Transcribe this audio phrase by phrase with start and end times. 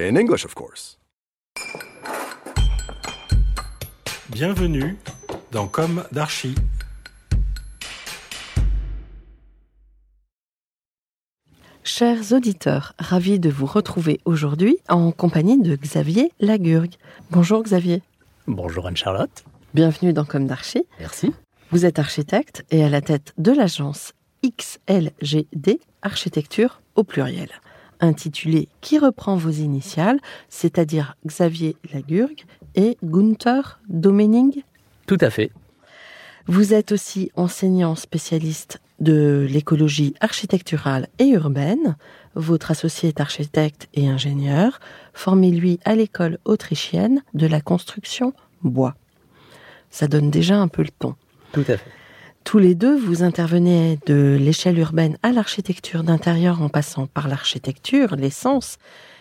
[0.00, 0.96] In English, of course.
[4.30, 4.96] Bienvenue
[5.50, 6.54] dans Comme d'Archi.
[11.82, 16.94] Chers auditeurs, ravi de vous retrouver aujourd'hui en compagnie de Xavier Lagurgue.
[17.32, 18.02] Bonjour Xavier,
[18.46, 19.44] Bonjour Anne-Charlotte.
[19.74, 20.84] bienvenue dans Comme d'Archi.
[21.00, 21.32] Merci.
[21.72, 24.12] Vous êtes architecte et à la tête de l'agence
[24.46, 27.50] XLGD Architecture au pluriel,
[28.00, 32.44] intitulée qui reprend vos initiales, c'est-à-dire Xavier Lagurgue
[32.74, 34.62] et Gunther Domening.
[35.06, 35.50] Tout à fait.
[36.46, 41.96] Vous êtes aussi enseignant spécialiste de l'écologie architecturale et urbaine.
[42.34, 44.80] Votre associé est architecte et ingénieur,
[45.12, 48.94] formé lui à l'école autrichienne de la construction bois.
[49.90, 51.14] Ça donne déjà un peu le ton.
[51.52, 51.97] Tout à fait.
[52.44, 58.16] Tous les deux, vous intervenez de l'échelle urbaine à l'architecture d'intérieur en passant par l'architecture,
[58.16, 58.78] l'essence.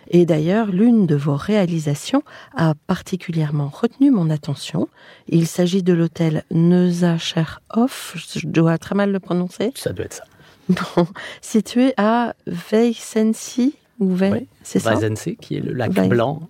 [0.10, 2.24] Et d'ailleurs, l'une de vos réalisations
[2.56, 4.88] a particulièrement retenu mon attention.
[5.28, 10.24] Il s'agit de l'hôtel Neusacherhof, je dois très mal le prononcer, Ça doit être ça.
[10.70, 11.08] Bon,
[11.42, 12.34] situé à
[12.72, 14.48] Weissensi, ou Wei- Oui.
[14.64, 14.92] c'est ça?
[14.96, 16.48] Weissensee, qui est le lac blanc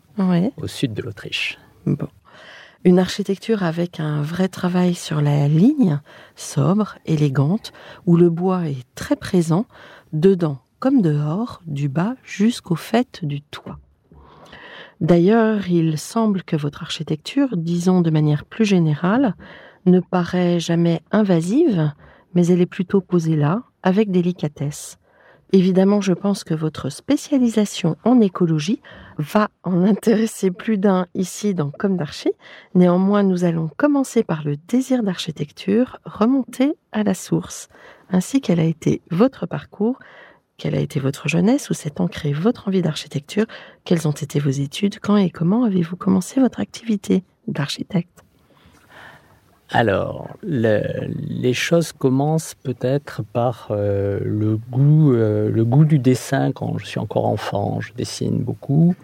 [0.57, 1.57] au sud de l'Autriche.
[1.87, 2.07] Bon.
[2.87, 5.99] Une architecture avec un vrai travail sur la ligne,
[6.37, 7.73] sobre, élégante,
[8.05, 9.65] où le bois est très présent,
[10.13, 13.77] dedans comme dehors, du bas jusqu'au fait du toit.
[15.01, 19.35] D'ailleurs, il semble que votre architecture, disons de manière plus générale,
[19.85, 21.91] ne paraît jamais invasive,
[22.35, 24.97] mais elle est plutôt posée là, avec délicatesse.
[25.53, 28.81] Évidemment, je pense que votre spécialisation en écologie
[29.17, 32.31] va en intéresser plus d'un ici dans Comme d'Archi.
[32.75, 37.69] Néanmoins, nous allons commencer par le désir d'architecture, remonter à la source,
[38.09, 39.99] ainsi quel a été votre parcours,
[40.57, 43.45] quelle a été votre jeunesse, où s'est ancrée votre envie d'architecture,
[43.85, 48.26] quelles ont été vos études, quand et comment avez-vous commencé votre activité d'architecte?
[49.71, 50.81] Alors, le-
[51.27, 56.85] les choses commencent peut-être par euh, le, goût, euh, le goût du dessin quand je
[56.85, 57.81] suis encore enfant.
[57.81, 58.95] Je dessine beaucoup.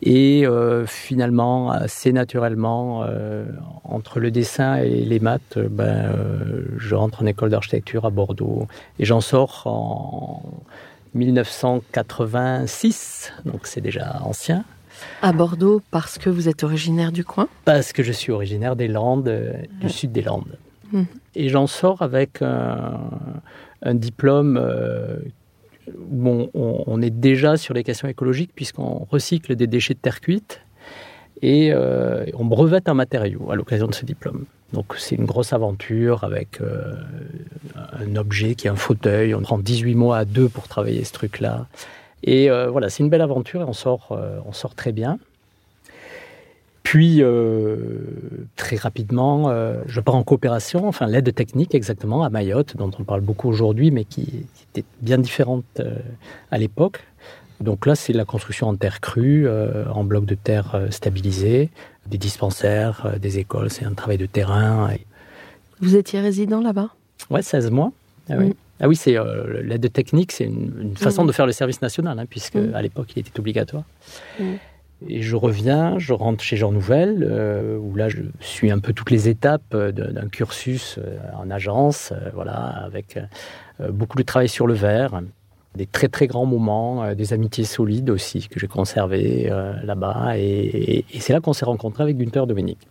[0.00, 3.04] Et euh, finalement, assez naturellement,
[3.82, 6.14] entre le dessin et les maths, ben,
[6.76, 8.68] je rentre en école d'architecture à Bordeaux.
[9.00, 10.40] Et j'en sors en
[11.14, 14.62] 1986, donc c'est déjà ancien.
[15.22, 18.88] À Bordeaux, parce que vous êtes originaire du coin Parce que je suis originaire des
[18.88, 20.56] Landes, euh, du sud des Landes.
[20.92, 21.06] Mhm.
[21.34, 22.98] Et j'en sors avec un,
[23.82, 25.16] un diplôme euh,
[26.10, 29.98] où on, on- on est déjà sur les questions écologiques puisqu'on recycle des déchets de
[30.00, 30.60] terre cuite
[31.42, 34.44] et euh, on brevette un matériau à l'occasion de ce diplôme.
[34.72, 36.94] Donc c'est une grosse aventure avec euh,
[37.92, 39.34] un objet qui est un fauteuil.
[39.34, 41.66] On prend 18 mois à deux pour travailler ce truc-là.
[42.22, 45.18] Et euh, voilà, c'est une belle aventure et on sort, euh, on sort très bien.
[46.82, 47.76] Puis, euh,
[48.56, 49.52] très rapidement,
[49.86, 53.90] je pars en coopération, enfin l'aide technique exactement, à Mayotte, dont on parle beaucoup aujourd'hui,
[53.90, 55.82] mais qui, qui était bien différente
[56.50, 57.00] à l'époque.
[57.60, 61.70] Donc là, c'est la construction en terre crue, euh, en blocs de terre euh, stabilisés,
[62.06, 64.90] des dispensaires, euh, des écoles, c'est un travail de terrain.
[65.80, 66.90] Vous étiez résident là-bas?
[67.30, 67.92] Ouais, 16 mois.
[68.30, 68.54] Ah oui, Mm.
[68.80, 71.26] Ah oui c'est euh, l'aide technique, c'est une, une façon Mm.
[71.28, 72.74] de faire le service national, hein, puisque Mm.
[72.74, 73.82] à l'époque, il était obligatoire.
[74.38, 74.44] Mm.
[75.08, 78.92] Et je reviens, je rentre chez Jean Nouvel, euh, où là, je suis un peu
[78.92, 80.98] toutes les étapes euh, d'un cursus
[81.40, 83.18] en agence, euh, voilà, avec
[83.90, 85.20] beaucoup de travail sur le verre,
[85.76, 89.48] des très très grands moments, des amitiés solides aussi que j'ai conservées
[89.84, 90.36] là-bas.
[90.36, 92.88] Et, et- et c'est là qu'on s'est rencontrés avec Gunther Dominique.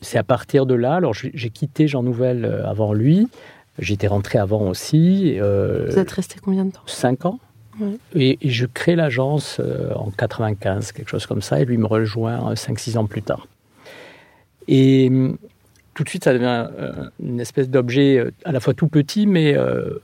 [0.00, 3.28] C'est à partir de là, alors j'ai quitté Jean Nouvel avant lui,
[3.78, 5.36] j'étais rentré avant aussi.
[5.40, 6.80] euh, Vous êtes resté combien de temps?
[6.86, 7.38] cinq ans.
[7.80, 7.98] Ouais.
[8.14, 11.86] Et, et je crée l'agence euh, en 95, quelque chose comme ça, et lui me
[11.86, 13.46] rejoint 5-6 ans plus tard.
[14.68, 15.10] Et
[15.94, 16.92] tout de suite, ça devient euh,
[17.22, 19.98] une espèce d'objet euh, à la fois tout petit, mais, euh,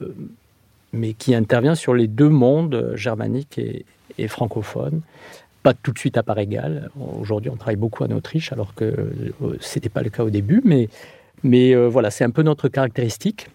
[0.92, 3.84] mais qui intervient sur les deux mondes, euh, germanique et,
[4.18, 5.00] et francophone.
[5.62, 6.90] Pas tout de suite à part égale.
[7.20, 8.92] Aujourd'hui, on travaille beaucoup en Autriche, alors que
[9.60, 10.88] ce n'était pas le cas au début, mais,
[11.42, 13.48] mais euh, voilà, c'est un peu notre caractéristique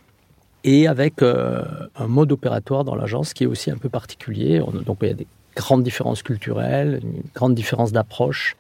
[0.68, 1.64] et avec euh,
[1.96, 4.60] un mode opératoire dans l'agence qui est aussi un peu particulier.
[4.62, 8.56] On- donc il y a des grande différence culturelle, une grande différence d'approche.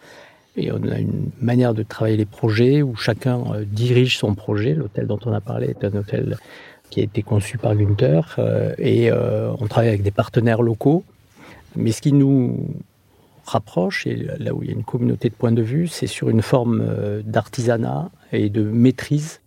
[0.55, 4.73] Et on a une manière de travailler les projets où chacun euh, dirige son projet.
[4.73, 6.37] L'hôtel dont on a parlé est un hôtel
[6.89, 8.35] qui a été conçu par Gunther.
[8.39, 11.03] Euh, et on travaille avec des partenaires locaux.
[11.75, 12.67] Mais ce qui nous
[13.45, 16.29] rapproche, et là où il y a une communauté de points de vue, c'est sur
[16.29, 16.81] une forme
[17.23, 19.41] d'artisanat et de maîtrise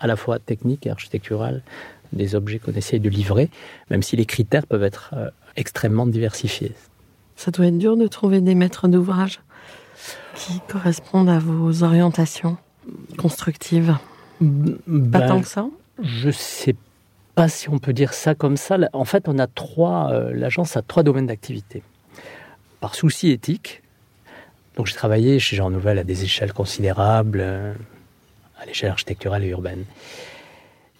[0.00, 1.62] à la fois technique et architecturale
[2.14, 3.50] des objets qu'on essaye de livrer,
[3.90, 5.14] même si les critères peuvent être
[5.56, 6.72] extrêmement diversifiés.
[7.36, 9.40] Ça doit être dur de trouver des maîtres d'ouvrage
[10.34, 12.56] qui correspondent à vos orientations
[13.18, 13.96] constructives
[14.40, 14.46] Pas
[14.86, 15.66] Ben, tant que ça
[16.02, 16.74] Je sais
[17.34, 18.76] pas si on peut dire ça comme ça.
[18.92, 20.10] En fait, on a trois.
[20.12, 21.82] euh, L'agence a trois domaines d'activité.
[22.80, 23.82] Par souci éthique,
[24.76, 27.72] donc j'ai travaillé chez Jean Nouvel à des échelles considérables, euh,
[28.60, 29.84] à l'échelle architecturale et urbaine.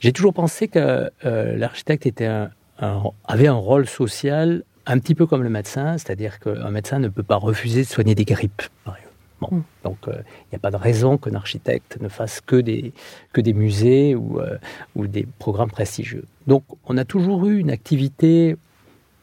[0.05, 5.15] J'ai toujours pensé que euh, l'architecte était un- un- avait un rôle social un petit
[5.15, 8.63] peu comme le médecin, c'est-à-dire qu'un médecin ne peut pas refuser de soigner des grippes.
[8.85, 9.15] par exemple.
[9.41, 9.63] Bon, Mm.
[9.83, 10.13] donc euh,
[10.43, 12.93] il n'y a pas de raison qu'un architecte ne fasse que des,
[13.33, 14.59] que des musées ou, euh,
[14.95, 16.25] ou des programmes prestigieux.
[16.47, 18.57] Donc on a toujours eu une activité,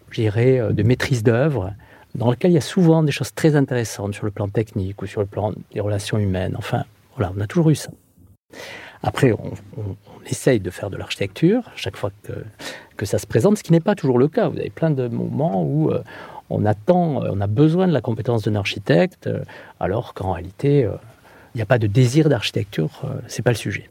[0.10, 1.74] je dirais, de maîtrise d'œuvre,
[2.16, 5.06] dans laquelle il y a souvent des choses très intéressantes sur le plan technique ou
[5.06, 6.56] sur le plan des relations humaines.
[6.58, 6.86] Enfin,
[7.16, 7.92] voilà, on a toujours eu ça.
[9.04, 9.54] Après, on,
[10.30, 13.96] essaye de faire de l'architecture chaque fois que, ça se présente, ce qui n'est pas
[13.96, 14.48] toujours le cas.
[14.48, 16.04] Vous avez plein de moments où euh,
[16.52, 19.44] on attend, euh, on a besoin de la compétence d'un architecte, euh,
[19.80, 20.88] alors qu'en réalité,
[21.56, 23.90] il n'y a pas de désir d'architecture, c'est pas le sujet.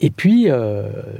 [0.00, 0.48] Et puis,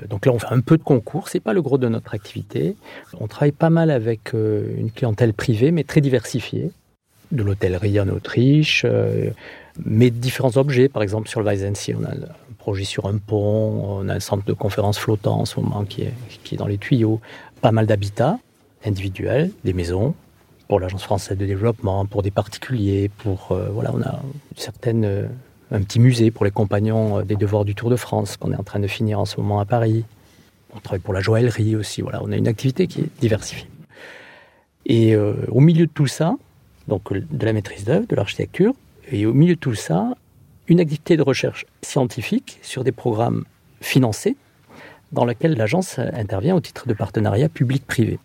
[0.09, 2.76] donc là, on fait un peu de concours, c'est pas le gros de notre activité.
[3.19, 6.70] On travaille pas mal avec une clientèle privée, mais très diversifiée,
[7.32, 8.87] de l'hôtellerie en Autriche,
[9.85, 10.88] mais différents objets.
[10.88, 12.12] Par exemple, sur le Weissensee, on a
[12.58, 16.02] projet sur un pont, on a un centre de conférence flottant en ce moment qui
[16.02, 16.14] est,
[16.44, 17.20] qui est dans les tuyaux.
[17.60, 18.38] Pas mal d'habitats
[18.84, 20.14] individuels, des maisons,
[20.69, 25.05] pour l'Agence française de développement, pour des particuliers, pour euh, voilà, on a une certaine
[25.05, 25.26] euh,
[25.70, 28.56] un petit musée pour les compagnons euh, des devoirs du Tour de France qu'on est
[28.56, 30.05] en train de finir en ce moment à Paris.
[30.75, 32.02] On travaille pour la joaillerie aussi.
[32.02, 33.69] Voilà, on a une activité qui est diversifiée.
[34.84, 36.34] Et au milieu de tout ça,
[36.87, 38.72] donc de la maîtrise d'œuvre, de l'architecture,
[39.10, 40.14] et au milieu de tout ça,
[40.69, 43.44] une activité de recherche scientifique sur des programmes
[43.81, 44.37] financés
[45.12, 48.19] dans lesquels l'agence intervient au titre de partenariat public-privé.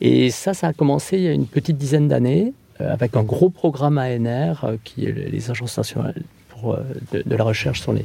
[0.00, 3.22] Et ça, ça a commencé il y a une petite dizaine d'années euh, avec un
[3.22, 6.22] gros programme ANR euh, qui est les agences nationales
[6.64, 6.76] euh,
[7.12, 8.04] de, la recherche sont les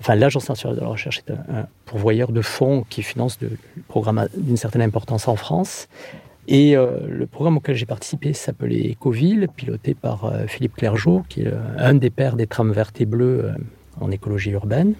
[0.00, 3.50] enfin l'agence nationale de la recherche est un, pourvoyeur de fonds qui finance de
[3.88, 5.88] programmes d'une certaine importance en France
[6.50, 11.42] et euh, le programme auquel j'ai participé s'appelait Ecoville piloté par euh, Philippe Clergeau qui
[11.42, 13.52] est euh, un des pères des trames vertes et bleues
[14.00, 14.94] en écologie urbaine.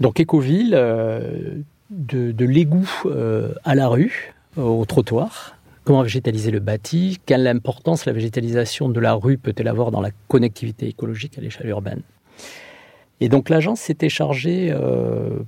[0.00, 1.54] Donc Ecoville euh,
[1.90, 2.90] de, l'égout
[3.64, 5.56] à la rue au trottoir.
[5.84, 10.10] Comment végétaliser le bâti, quelle importance la végétalisation de la rue peut-elle avoir dans la
[10.26, 12.02] connectivité écologique à l'échelle urbaine?
[13.20, 14.74] Et donc l'agence s'était chargée,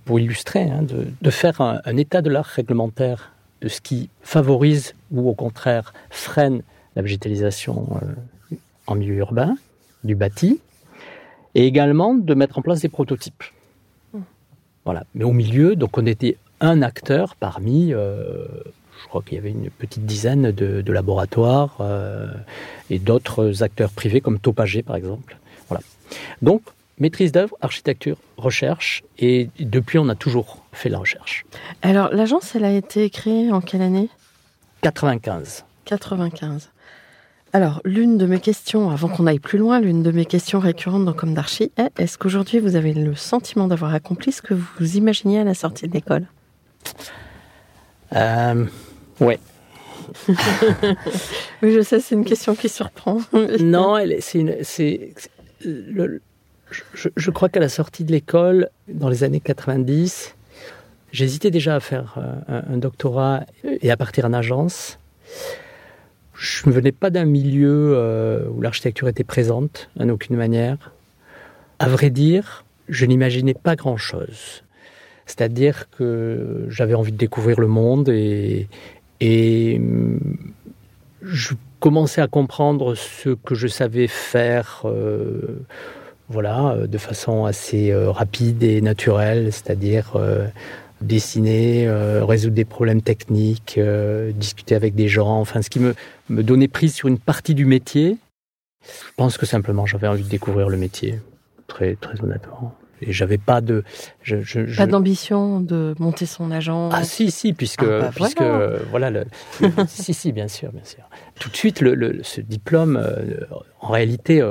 [0.07, 5.29] pour illustrer, hein, de, faire un, état de l'art réglementaire de ce qui favorise ou
[5.29, 6.63] au contraire freine
[6.97, 9.57] la végétalisation euh, en milieu urbain,
[10.05, 10.61] du bâti,
[11.55, 13.45] et également de mettre en place des prototypes.
[14.85, 15.05] Voilà.
[15.15, 18.47] Mais au milieu, donc on était un acteur parmi euh,
[19.03, 22.29] je crois qu'il y avait une petite dizaine de, de laboratoires euh,
[22.91, 25.39] et d'autres acteurs privés comme Topager par exemple.
[25.69, 25.83] Voilà.
[26.43, 26.63] Donc
[26.99, 31.45] maîtrise d'œuvre, architecture, recherche et depuis on a toujours fait la recherche.
[31.83, 34.09] Alors l'agence elle a été créée en quelle année?
[34.83, 35.65] 95.
[35.85, 36.71] 95.
[37.53, 41.05] Alors, l'une de mes questions, avant qu'on aille plus loin, l'une de mes questions récurrentes
[41.05, 44.97] dans Comme d'Archie est est-ce qu'aujourd'hui vous avez le sentiment d'avoir accompli ce que vous
[44.97, 46.27] imaginiez à la sortie de l'école?
[48.15, 48.67] Euh,
[49.21, 49.39] Ouais.
[51.63, 53.19] oui, je sais, c'est une question qui surprend.
[53.61, 55.13] non, c'est
[55.63, 60.37] je, je, crois qu'à la sortie de l'école, dans les années 90,
[61.13, 64.99] j'hésitais déjà à faire un, un, doctorat et à partir en agence.
[66.35, 70.93] Je ne venais pas d'un milieu euh, où l'architecture était présente, en aucune manière.
[71.79, 74.63] À vrai dire, je n'imaginais pas grand-chose.
[75.27, 78.69] C'est-à-dire que j'avais envie de découvrir le monde et,
[79.21, 79.81] et
[81.23, 85.61] je commençais à comprendre ce que je savais faire, euh,
[86.29, 90.47] voilà, de façon assez euh, rapide et naturelle, c'est-à-dire euh,
[91.01, 95.95] dessiner, euh, résoudre des problèmes techniques, euh, discuter avec des gens, enfin, ce qui me,
[96.29, 98.17] me donnait prise sur une partie du métier.
[98.83, 101.21] Je pense que simplement j'avais envie de découvrir le métier,
[101.67, 102.75] très, très honnêtement.
[103.03, 103.83] et j'avais pas de,
[104.23, 106.91] je, je- je- Pas d'ambition de monter son agent.
[106.93, 108.59] ah si si puisque Ah, bah, puisque voilà.
[108.59, 109.25] euh, voilà le,
[109.61, 111.05] le- si si bien sûr bien sûr
[111.39, 113.41] tout de suite le, le- ce diplôme euh,
[113.81, 114.43] en réalité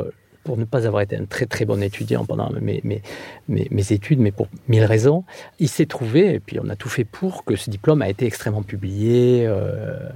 [0.50, 3.04] pour ne pas avoir été un très très bon étudiant pendant mes, mes,
[3.48, 5.24] mes, études, mais pour mille raisons,
[5.60, 8.26] il s'est trouvé, et puis on a tout fait pour, que ce diplôme a été
[8.26, 10.10] extrêmement publié euh,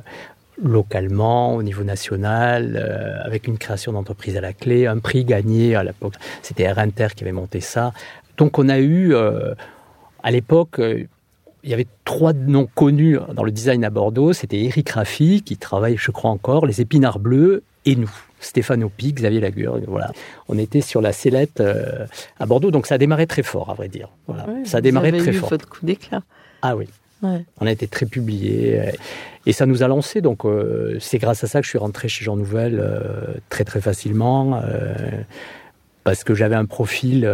[0.60, 5.76] localement, au niveau national, euh, avec une création d'entreprise à la clé, un prix gagné
[5.76, 6.16] à l'époque.
[6.42, 7.94] C'était Air Inter qui avait monté ça.
[8.38, 9.54] Donc on a eu, euh,
[10.24, 10.82] à l'époque,
[11.64, 14.34] il y avait trois noms connus dans le design à Bordeaux.
[14.34, 18.12] C'était Eric Raffi, qui travaille, je crois encore, les épinards bleus, et nous.
[18.40, 20.12] Stéphane Opie, Xavier Lagur, voilà.
[20.50, 22.06] On était sur la sellette euh,
[22.40, 24.10] à Bordeaux, donc ça a démarré très fort, à vrai dire.
[24.28, 24.46] Voilà.
[24.66, 25.50] Ça a vous démarré avez très eu fort.
[25.50, 26.24] votre coup d'éclat.
[26.62, 26.88] Ah oui.
[27.24, 27.46] Ouais.
[27.62, 28.92] On a été très publié euh,
[29.46, 30.22] et ça nous a lancé.
[30.22, 33.64] Donc euh, c'est grâce à ça que je suis rentré chez Jean Nouvel euh, très
[33.64, 34.62] très facilement
[36.04, 37.32] parce que j'avais un profil,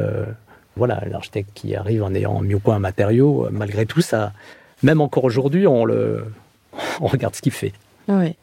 [0.79, 3.45] voilà, l'architecte qui arrive en ayant mis au point un matériau.
[3.45, 4.33] euh, malgré tout ça,
[4.81, 6.25] même encore aujourd'hui, on le,
[7.01, 7.73] on regarde ce qu'il fait.
[8.07, 8.35] Ouais.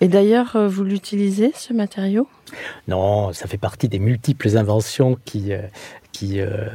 [0.00, 2.26] Et d'ailleurs, euh, vous l'utilisez ce matériau?
[2.88, 5.62] Non, ça fait partie des multiples inventions qui, euh,
[6.12, 6.66] qui euh,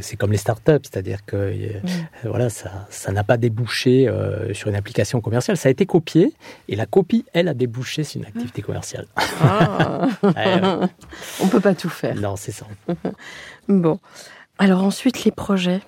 [0.00, 1.52] c'est comme les startups, c'est-à-dire que
[2.24, 5.56] voilà, ça, ça n'a pas débouché euh, sur une application commerciale.
[5.56, 6.32] Ça a été copié
[6.68, 9.06] et la copie, elle, a débouché sur une activité commerciale.
[9.40, 10.08] Ah.
[10.22, 10.86] Ouais, ouais.
[11.42, 12.14] On peut pas tout faire.
[12.14, 12.66] non, c'est ça.
[13.68, 13.98] Bon.
[14.58, 15.80] Alors ensuite, les projets.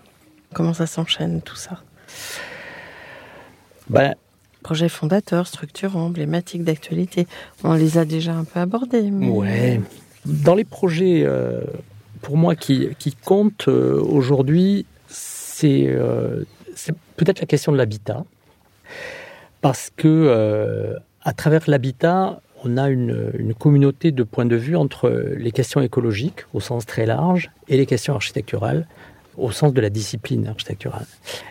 [0.54, 1.80] Comment ça s'enchaîne tout ça?
[3.88, 4.14] Ben,
[4.62, 7.26] Projets fondateurs, structurants, emblématiques d'actualité.
[7.64, 9.10] On les a déjà un peu abordés.
[9.10, 9.80] mais- ouais.
[10.26, 11.62] Dans les projets, euh,
[12.20, 16.44] pour moi, qui, qui comptent euh, aujourd'hui, c'est euh,
[16.76, 18.24] c'est peut-être la question de l'habitat.
[19.62, 24.76] Parce que euh, à travers l'habitat, on a une, une communauté de points de vue
[24.76, 28.86] entre les questions écologiques au sens très large et les questions architecturales
[29.38, 31.06] au sens de la discipline architecturale.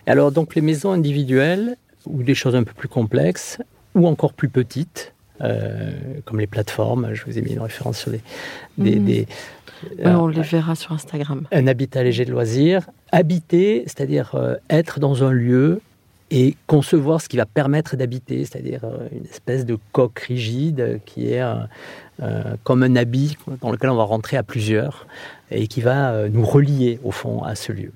[0.05, 3.57] Et alors donc les maisons individuelles ou des choses un peu plus complexes
[3.95, 5.91] ou encore plus petites, euh,
[6.25, 8.21] comme les plateformes, je vous ai mis une référence sur les,
[8.77, 9.05] des, Mhm.
[9.05, 9.27] des-
[9.97, 11.47] Ouais, euh, on les verra sur Instagram.
[11.53, 12.89] un habitat léger de loisirs.
[13.13, 15.79] Habiter, c'est-à-dire euh, être dans un lieu
[16.31, 21.33] et concevoir ce qui va permettre d'habiter, c'est-à-dire euh, une espèce de coque rigide qui
[21.33, 21.55] est euh,
[22.21, 25.07] euh, comme un habit dans lequel on va rentrer à plusieurs
[25.51, 27.91] et qui va nous relier au fond à ce lieu.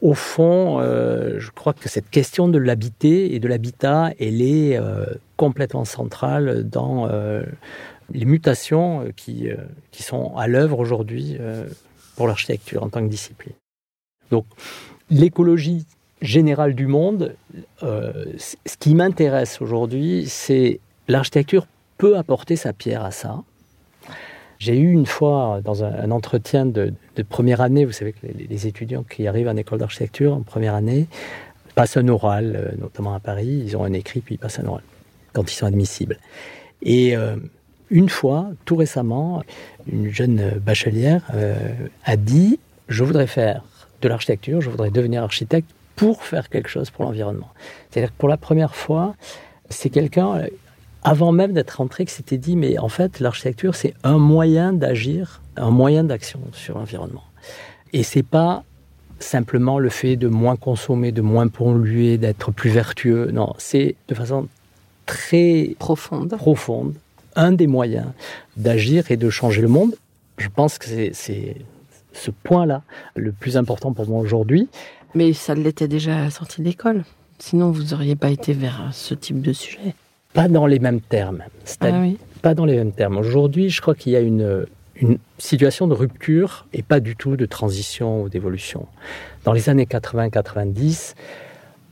[0.00, 4.78] Au fond, je crois que cette question de l'habiter et de l'habitat, elle est
[5.36, 7.08] complètement centrale dans
[8.12, 9.48] les mutations qui,
[9.90, 11.38] qui sont à l'œuvre aujourd'hui
[12.16, 13.54] pour l'architecture en tant que discipline.
[14.30, 14.46] Donc,
[15.10, 15.86] l'écologie
[16.22, 17.34] générale du monde,
[17.82, 21.66] euh, ce qui m'intéresse aujourd'hui, c'est l'architecture
[21.98, 23.42] peut apporter sa pierre à ça.
[24.58, 26.94] J'ai eu une fois, dans un, entretien de,
[27.28, 31.06] première année, vous savez que les, étudiants qui arrivent en école d'architecture en première année
[31.74, 34.66] passent un oral, euh, notamment à Paris, ils ont un écrit puis ils passent un
[34.66, 34.82] oral
[35.32, 36.18] quand ils sont admissibles.
[36.82, 37.36] Et euh,
[37.90, 39.42] une fois, tout récemment,
[39.90, 41.22] une jeune bachelière
[42.04, 43.62] a dit Je voudrais faire
[44.00, 47.50] de l'architecture, je voudrais devenir architecte pour faire quelque chose pour l'environnement.
[47.90, 49.14] C'est-à-dire que pour la première fois,
[49.70, 50.42] c'est quelqu'un,
[51.02, 55.40] avant même d'être rentré, qui s'était dit Mais en fait, l'architecture, c'est un moyen d'agir,
[55.56, 57.24] un moyen d'action sur l'environnement.
[57.92, 58.64] Et c'est pas
[59.20, 63.30] simplement le fait de moins consommer, de moins polluer, d'être plus vertueux.
[63.32, 64.48] Non, c'est de façon
[65.06, 66.36] très Profonde.
[66.36, 66.94] profonde,
[67.36, 68.06] un des moyens
[68.56, 69.94] d'agir et de changer le monde.
[70.38, 71.56] Je pense que c'est
[72.14, 72.82] ce point-là
[73.16, 74.68] le plus important pour moi aujourd'hui.
[75.14, 77.04] Mais ça l'était déjà à la sortie d'école.
[77.38, 79.94] Sinon, vous n'auriez pas été vers ce type de sujet.
[80.32, 81.42] Pas dans les mêmes termes.
[81.80, 82.18] Ah oui.
[82.42, 83.16] pas dans les mêmes termes.
[83.18, 84.66] Aujourd'hui, je crois qu'il y a une,
[84.96, 88.86] une situation de rupture et pas du tout de transition ou d'évolution.
[89.44, 91.14] Dans les années 80-90,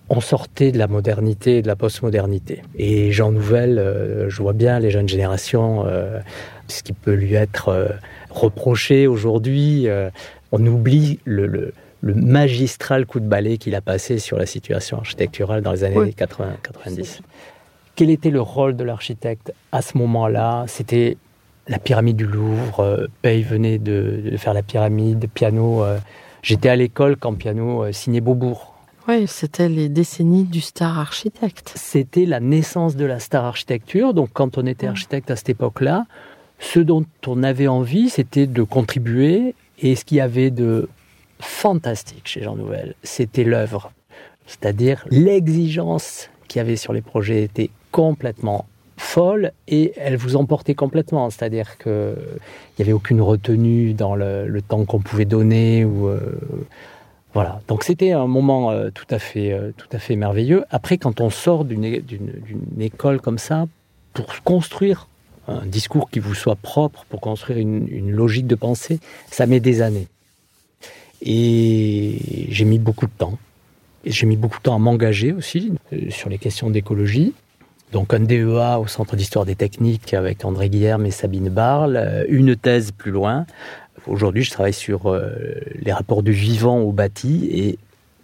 [0.08, 2.62] on sortait de la modernité et de la postmodernité.
[2.76, 6.20] Et Jean Nouvel, euh, je vois bien les jeunes générations, euh,
[6.68, 7.88] ce qui peut lui être euh,
[8.34, 9.88] reproché aujourd'hui.
[9.88, 10.10] euh,
[10.52, 11.72] on oublie le, le-
[12.04, 15.96] le magistral coup de balai qu'il a passé sur la situation architecturale dans les années
[15.98, 16.14] Oui.
[16.18, 17.20] 80-90.
[17.94, 20.64] Quel était le rôle de l'architecte à ce moment-là?
[20.66, 21.16] C'était
[21.68, 22.80] la pyramide du Louvre.
[22.80, 25.84] euh, Pey venait de, de faire la pyramide, piano.
[25.84, 25.98] euh,
[26.42, 28.74] J'étais à l'école quand piano signait Beaubourg.
[29.06, 31.72] Oui, c'était les décennies du star architecte.
[31.76, 34.12] C'était la naissance de la star architecture.
[34.14, 34.90] Donc, quand on était Mm.
[34.90, 36.06] architecte à cette époque-là,
[36.62, 39.54] ce dont on avait envie, c'était de contribuer.
[39.80, 40.88] Et ce qu'il y avait de
[41.40, 43.92] fantastique chez Jean Nouvel, c'était l'œuvre.
[44.46, 48.66] C'est-à-dire l'exigence qu'il y avait sur les projets était complètement
[48.96, 51.30] folle et elle vous emportait complètement.
[51.30, 52.14] C'est-à-dire qu'il
[52.78, 55.84] n'y avait aucune retenue dans le, temps qu'on pouvait donner.
[55.84, 56.20] Ou, euh,
[57.34, 57.60] voilà.
[57.66, 60.64] Donc c'était un moment euh, tout, à fait, euh, tout à fait merveilleux.
[60.70, 62.02] Après, quand on sort d'une
[62.78, 63.66] école comme ça,
[64.14, 65.08] pour construire
[65.48, 69.82] un discours qui vous soit propre, pour construire une, logique de pensée, ça met des
[69.82, 70.08] années.
[71.20, 73.38] Et j'ai mis beaucoup de temps.
[74.04, 75.72] J'ai mis beaucoup de temps à m'engager aussi
[76.10, 77.32] sur les questions d'écologie.
[77.92, 82.24] Donc un DEA au Centre d'histoire des techniques avec André Guillerme et Sabine Barle, euh,
[82.28, 83.44] une thèse plus loin.
[84.06, 85.30] Aujourd'hui, je travaille sur euh,
[85.74, 87.78] les rapports du vivant au bâti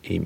[0.08, 0.22] et,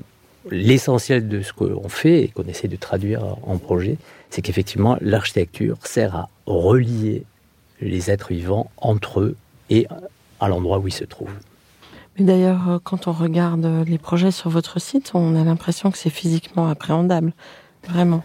[0.49, 3.97] l'essentiel de ce qu'on fait et qu'on essaie de traduire en projet,
[4.29, 7.23] c'est qu'effectivement l'architecture sert à relier
[7.81, 9.35] les êtres vivants entre eux
[9.69, 9.87] et
[10.39, 11.37] à l'endroit où ils se trouvent.
[12.17, 15.97] Mais d'ailleurs, euh, quand on regarde les projets sur votre site, on a l'impression que
[15.97, 17.33] c'est physiquement appréhendable,
[17.87, 18.23] vraiment.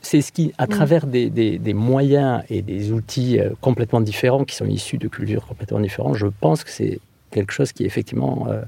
[0.00, 4.66] C'est ce qui, à travers des, moyens et des outils euh, complètement différents, qui sont
[4.66, 7.00] issus de cultures complètement différentes, je pense que c'est
[7.30, 8.62] quelque chose qui effectivement euh,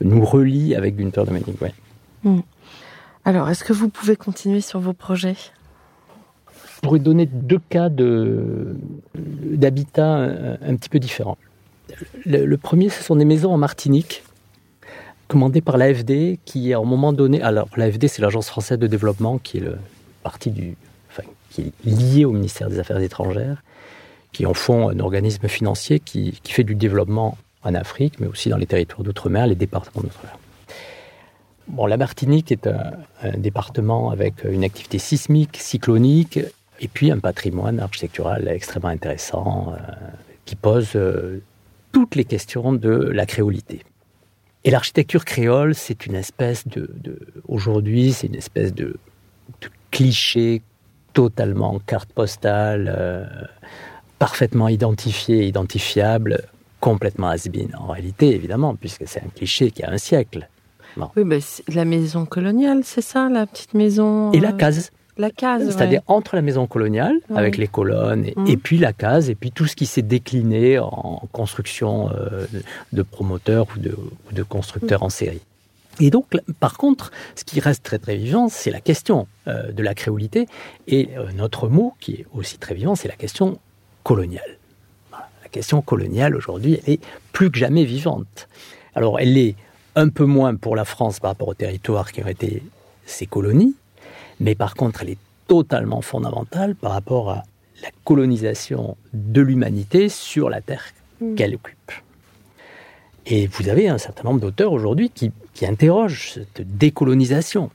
[0.00, 1.56] nous relie avec Gunther de Manning.
[2.24, 2.40] Mm.
[3.24, 5.36] Alors, est-ce que vous pouvez continuer sur vos projets?
[6.80, 7.90] Je pourrais donner deux cas
[9.14, 11.36] d'habitat un, un, petit peu différents.
[12.24, 14.22] Le, premier, ce sont des maisons en Martinique
[15.28, 19.36] commandées par l'AFD, qui à un moment donné, alors l'AFD c'est l'Agence française de développement,
[19.36, 19.76] qui est le
[20.22, 20.74] partie du,
[21.10, 23.62] enfin, qui est liée au ministère des Affaires étrangères,
[24.32, 28.48] qui en font un organisme financier qui, qui fait du développement en Afrique, mais aussi
[28.48, 30.38] dans les territoires d'outre-mer, les départements d'outre-mer.
[31.68, 36.40] Bon, la Martinique est un, département avec une activité sismique, cyclonique,
[36.80, 39.92] et puis un patrimoine architectural extrêmement intéressant euh,
[40.44, 41.42] qui pose euh,
[41.92, 43.84] toutes les questions de la créolité.
[44.64, 47.18] Et l'architecture créole, c'est une espèce de, de
[47.48, 48.96] aujourd'hui, c'est une espèce de
[49.90, 50.62] cliché
[51.12, 53.24] totalement carte postale, euh,
[54.18, 56.42] parfaitement identifié, identifiable,
[56.80, 60.48] complètement has en réalité, évidemment, puisque c'est un cliché qui a un siècle.
[61.16, 64.32] Oui, mais la maison coloniale, c'est ça, la petite maison.
[64.32, 64.90] Et la case.
[65.20, 68.56] La case, C'est-à-dire entre la maison coloniale, avec les colonnes, et, mmh.
[68.56, 72.46] puis la case, et puis tout ce qui s'est décliné en construction euh,
[72.94, 73.94] de promoteurs ou de,
[74.32, 75.04] de constructeurs mmh.
[75.04, 75.42] en série.
[76.00, 76.24] Et donc,
[76.58, 80.46] par contre, ce qui reste très très vivant, c'est la question euh, de la créolité.
[80.88, 83.58] Et euh, notre mot, qui est aussi très vivant, c'est la question
[84.02, 84.56] coloniale.
[85.12, 87.00] La question coloniale, aujourd'hui, elle est
[87.32, 88.48] plus que jamais vivante.
[88.94, 89.54] Alors, elle est
[89.96, 92.62] un peu moins pour la France par rapport aux territoires qui ont été
[93.04, 93.74] ses colonies,
[94.40, 97.44] mais par contre, elle est totalement fondamentale par rapport à
[97.82, 100.84] la colonisation de l'humanité sur la terre
[101.20, 101.34] mmh.
[101.34, 101.92] qu'elle occupe.
[103.26, 107.70] Et vous avez un certain nombre d'auteurs aujourd'hui qui, interrogent cette décolonisation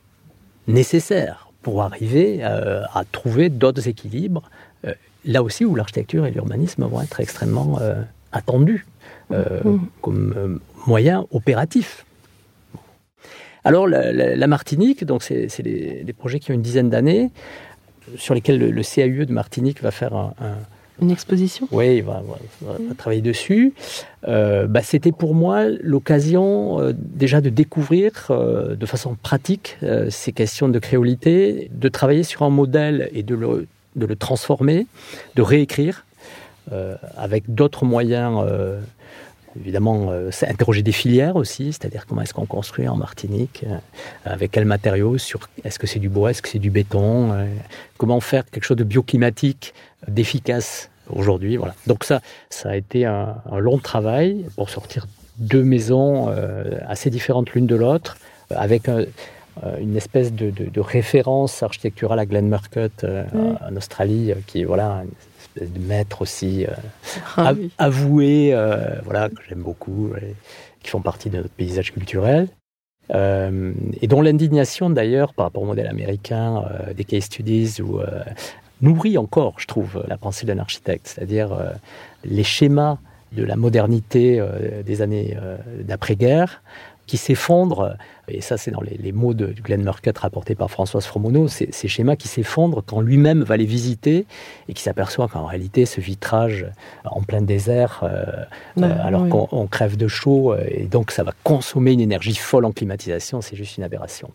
[0.67, 4.41] nécessaire pour arriver euh, à, trouver d'autres équilibres,
[4.85, 8.01] euh, là aussi où l'architecture et l'urbanisme vont être extrêmement euh,
[8.31, 8.87] attendus
[9.29, 9.35] mmh.
[10.01, 12.07] comme moyen opératif.
[13.65, 17.31] Alors la, Martinique, donc c'est des, projets qui ont une dizaine d'années,
[18.15, 20.33] sur lesquels le, CAUE de Martinique va faire un
[21.01, 21.67] une exposition?
[21.71, 22.23] Oui, il va,
[22.97, 23.73] travailler dessus.
[24.27, 29.77] Euh, bah, C'était pour moi l'occasion euh, déjà de découvrir euh, de façon pratique
[30.09, 34.87] ces questions de créolité, de travailler sur un modèle et de le, de le transformer,
[35.35, 36.05] de réécrire
[37.15, 38.43] avec d'autres moyens
[39.59, 43.65] évidemment, c'est interroger des filières aussi, c'est-à-dire comment est-ce qu'on construit en Martinique,
[44.25, 47.47] avec quels matériaux, sur est-ce que c'est du bois, est-ce que c'est du béton,
[47.97, 49.73] comment faire quelque chose de bioclimatique
[50.07, 51.57] d'efficace aujourd'hui.
[51.57, 51.75] Voilà.
[51.87, 57.51] Donc ça, ça a été un, long travail pour sortir deux maisons euh, assez différentes
[57.51, 58.17] l'une de l'autre,
[58.51, 59.05] euh, avec euh,
[59.79, 65.03] une espèce de, référence architecturale à Glen Murcutt en Australie, qui est voilà,
[65.59, 66.65] de maître aussi
[67.37, 68.55] ah avoué,
[69.03, 70.13] voilà, que j'aime beaucoup,
[70.81, 72.47] qui font partie de notre paysage culturel.
[73.11, 76.63] et dont l'indignation d'ailleurs par rapport au modèle américain
[76.95, 77.99] des case studies ou
[78.81, 81.71] nourrit encore, je trouve, la pensée d'un architecte, c'est-à-dire euh,
[82.23, 82.97] les schémas
[83.31, 86.61] de la modernité euh, des années euh, d'après-guerre
[87.07, 87.95] qui s'effondrent,
[88.27, 91.87] et ça c'est dans les, mots de, Glenn Murcutt rapportés par Françoise Fromono, ces, ces
[91.87, 94.25] schémas qui s'effondrent quand lui-même va les visiter
[94.67, 96.67] et qui s'aperçoit qu'en réalité ce vitrage
[97.05, 98.03] en plein désert,
[98.77, 103.41] alors qu'on crève de chaud, et donc ça va consommer une énergie folle en climatisation,
[103.41, 104.31] c'est juste une aberration.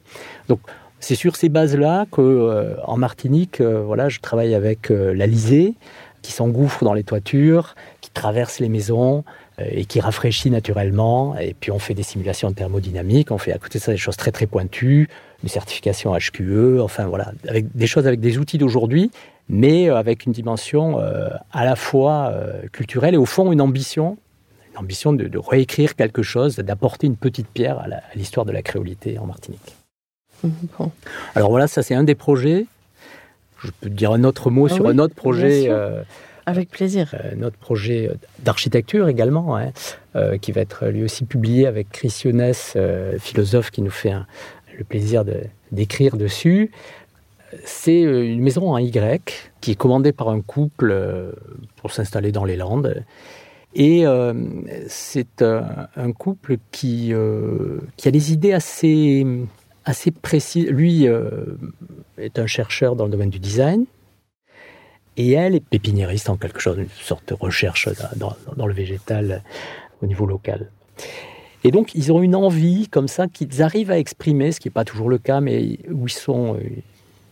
[0.48, 0.60] Donc
[1.00, 5.26] c'est sur ces bases-là que, euh, en Martinique, euh, voilà, je travaille avec euh, la
[5.26, 5.74] Lysée,
[6.20, 9.24] qui s'engouffre dans les toitures, qui traverse les maisons
[9.70, 11.36] et qui rafraîchit naturellement.
[11.38, 14.16] Et puis on fait des simulations thermodynamiques, on fait à côté de ça des choses
[14.16, 15.08] très très pointues
[15.42, 19.10] de certification HQE, enfin voilà, avec des choses avec des outils d'aujourd'hui,
[19.48, 22.34] mais avec une dimension à la fois
[22.72, 24.18] culturelle et au fond une ambition
[24.72, 29.18] une ambition de, réécrire quelque chose, d'apporter une petite pierre à l'histoire de la créolité
[29.18, 29.76] en Martinique.
[31.34, 32.66] Alors voilà, ça c'est un des projets.
[33.62, 35.68] Je peux dire un autre mot ah sur un autre projet.
[36.50, 37.14] Euh, avec plaisir.
[37.14, 38.10] Euh, notre projet
[38.40, 39.70] d'architecture également, hein,
[40.16, 42.52] euh, qui va être lui aussi publié avec Chris Younes,
[43.18, 44.12] philosophe qui nous fait
[44.76, 45.24] le plaisir
[45.72, 46.70] d'écrire dessus.
[47.64, 50.94] C'est une maison en Y qui est commandée par un couple
[51.76, 53.04] pour s'installer dans les Landes.
[53.74, 54.04] Et
[54.86, 59.26] c'est un couple qui, a des idées assez
[59.84, 60.66] assez précis.
[60.70, 61.30] Lui euh,
[62.18, 63.84] est un chercheur dans le domaine du design.
[65.16, 69.42] Et elle est pépiniériste en quelque chose, une sorte de recherche dans, le végétal
[70.02, 70.70] au niveau local.
[71.62, 74.72] Et donc, ils ont une envie comme ça qu'ils arrivent à exprimer, ce qui n'est
[74.72, 76.60] pas toujours le cas, mais où ils sont, euh,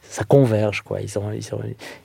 [0.03, 1.01] ça converge, quoi.
[1.01, 1.31] Ils ont,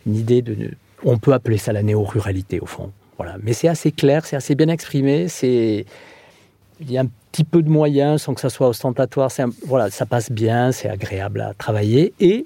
[0.05, 0.71] une idée de,
[1.03, 2.91] on peut appeler ça la néo-ruralité au fond.
[3.17, 3.35] Voilà.
[3.43, 7.69] Mais c'est assez clair, c'est assez bien exprimé, il y a un petit peu de
[7.69, 9.31] moyens sans que ça soit ostentatoire.
[9.65, 12.45] voilà, ça passe bien, c'est agréable à travailler et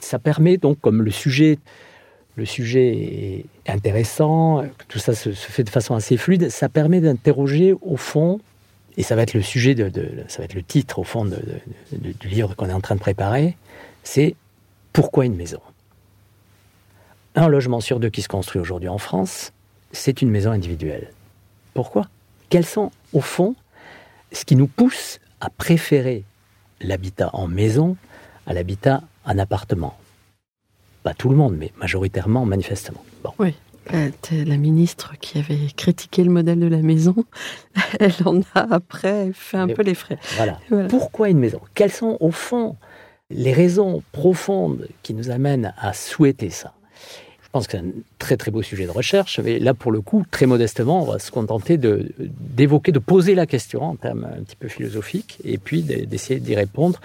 [0.00, 1.58] ça permet donc, comme le sujet,
[2.36, 7.74] le sujet est intéressant, tout ça se, fait de façon assez fluide, ça permet d'interroger
[7.82, 8.40] au fond,
[8.96, 9.90] et ça va être le sujet de,
[10.28, 13.56] ça va être le titre au fond du livre qu'on est en train de préparer,
[14.02, 14.34] c'est
[14.92, 15.60] pourquoi une maison?
[17.34, 19.52] Un logement sur deux qui se construit aujourd'hui en France,
[19.90, 21.10] c'est une maison individuelle.
[21.74, 22.08] Pourquoi?
[22.50, 23.54] Quels sont, au fond,
[24.32, 26.24] ce qui nous pousse à préférer
[26.80, 27.96] l'habitat en maison
[28.46, 29.96] à l'habitat en appartement?
[31.02, 33.02] Pas tout le monde, mais majoritairement, manifestement.
[33.38, 33.54] Oui.
[33.92, 37.16] Euh, la ministre qui avait critiqué le modèle de la maison,
[38.00, 40.18] elle en a après fait un peu les frais.
[40.36, 40.60] voilà.
[40.88, 41.60] Pourquoi une maison?
[41.74, 42.76] Quelles sont au fond
[43.30, 46.74] les raisons profondes qui nous amènent à souhaiter ça?
[47.52, 49.38] Pense que c'est un très très beau sujet de recherche.
[49.38, 53.46] Mais là, pour le coup, très modestement, on va se contenter d'évoquer, de, poser la
[53.46, 56.98] question en termes un petit peu philosophiques, et puis d'essayer d'y répondre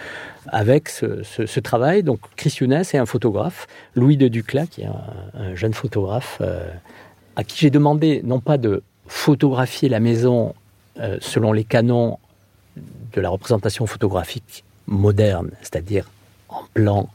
[0.47, 2.01] avec ce, travail.
[2.01, 6.69] Donc, Chris Younes est un photographe, Louis de Duclas, qui est un, jeune photographe, euh,
[7.35, 10.55] à qui j'ai demandé non pas de photographier la maison
[10.99, 12.19] euh, selon les canons
[13.13, 16.09] de la représentation photographique moderne, c'est-à-dire
[16.47, 17.09] en plan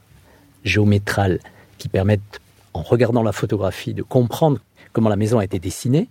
[0.64, 1.38] géométral
[1.78, 2.41] qui permettent
[2.74, 4.58] en regardant la photographie, de comprendre
[4.92, 6.08] comment la maison a été dessinée.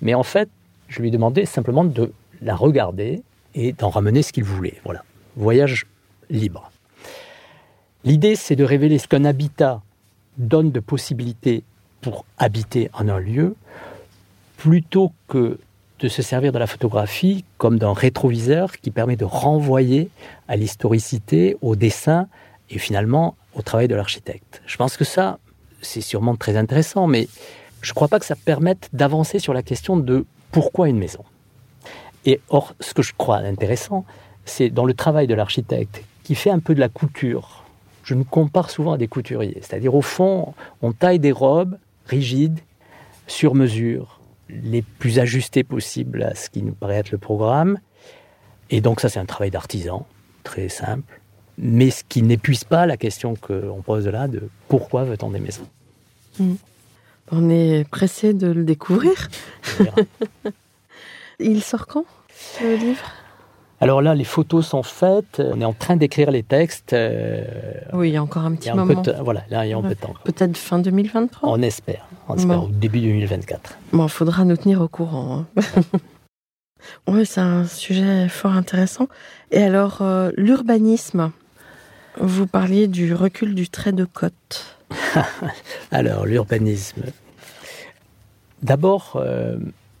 [0.00, 0.48] Mais en fait,
[0.88, 3.22] je lui ai demandé simplement de la regarder
[3.54, 4.80] et d'en ramener ce qu'il voulait.
[4.84, 5.04] Voilà,
[5.36, 5.86] voyage
[6.30, 6.70] libre.
[8.04, 9.80] L'idée, c'est de révéler ce qu'un habitat
[10.36, 11.62] donne de possibilités
[12.00, 13.56] pour habiter en un lieu,
[14.58, 15.58] plutôt que
[16.00, 20.10] de se servir de la photographie comme d'un rétroviseur qui permet de renvoyer
[20.48, 22.28] à l'historicité, au dessin
[22.68, 24.60] et finalement au travail de l'architecte.
[24.66, 25.38] Je pense que ça,
[25.84, 27.28] c'est sûrement très intéressant, mais
[27.82, 31.24] je ne crois pas que ça permette d'avancer sur la question de pourquoi une maison.
[32.24, 34.04] Et or, ce que je crois intéressant,
[34.44, 37.64] c'est dans le travail de l'architecte qui fait un peu de la couture.
[38.02, 42.60] Je me compare souvent à des couturiers, c'est-à-dire au fond, on taille des robes rigides,
[43.26, 44.20] sur mesure,
[44.50, 47.78] les plus ajustées possibles à ce qui nous paraît être le programme.
[48.70, 50.06] Et donc ça, c'est un travail d'artisan,
[50.42, 51.20] très simple
[51.58, 55.66] mais ce qui n'épuise pas la question qu'on pose là de pourquoi veut-on des maisons.
[56.38, 56.54] Hmm.
[57.30, 59.28] On est pressé de le découvrir.
[61.40, 62.04] Il sort quand,
[62.58, 63.12] ce livre?
[63.80, 66.92] Alors là, les photos sont faites, on est en train d'écrire les textes.
[66.92, 67.44] Euh,
[67.92, 69.02] oui, il y a encore un petit moment.
[69.22, 70.14] voilà, là, il y a un peu de temps.
[70.24, 73.76] Peut-être fin 2023 On espère, on espère au début 2024.
[73.92, 75.44] Bon, il faudra nous tenir au courant.
[75.56, 75.72] Hein.
[77.08, 79.08] oui, c'est un sujet fort intéressant.
[79.50, 81.32] Et alors, euh, l'urbanisme,
[82.20, 84.78] vous parliez du recul du trait de côte.
[85.90, 87.02] Alors, l'urbanisme.
[88.62, 89.56] D'abord, euh,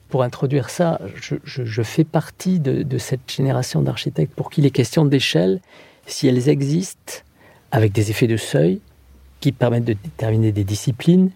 [0.08, 1.00] pour introduire ça,
[1.44, 5.60] je, fais partie de, cette génération d'architectes pour qui les questions d'échelle,
[6.06, 7.14] si elles existent,
[7.72, 8.80] avec des effets de seuil
[9.40, 11.30] qui permettent de déterminer des disciplines,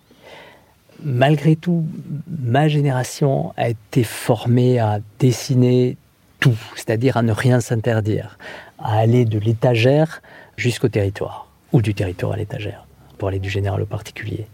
[1.03, 1.85] malgré tout,
[2.29, 5.97] ma génération a été formée à dessiner
[6.40, 8.38] tout, c'est-à-dire à ne rien s'interdire,
[8.79, 10.22] à aller de l'étagère
[10.57, 12.87] jusqu'au territoire, ou du territoire à l'étagère,
[13.18, 14.46] pour aller du général au particulier.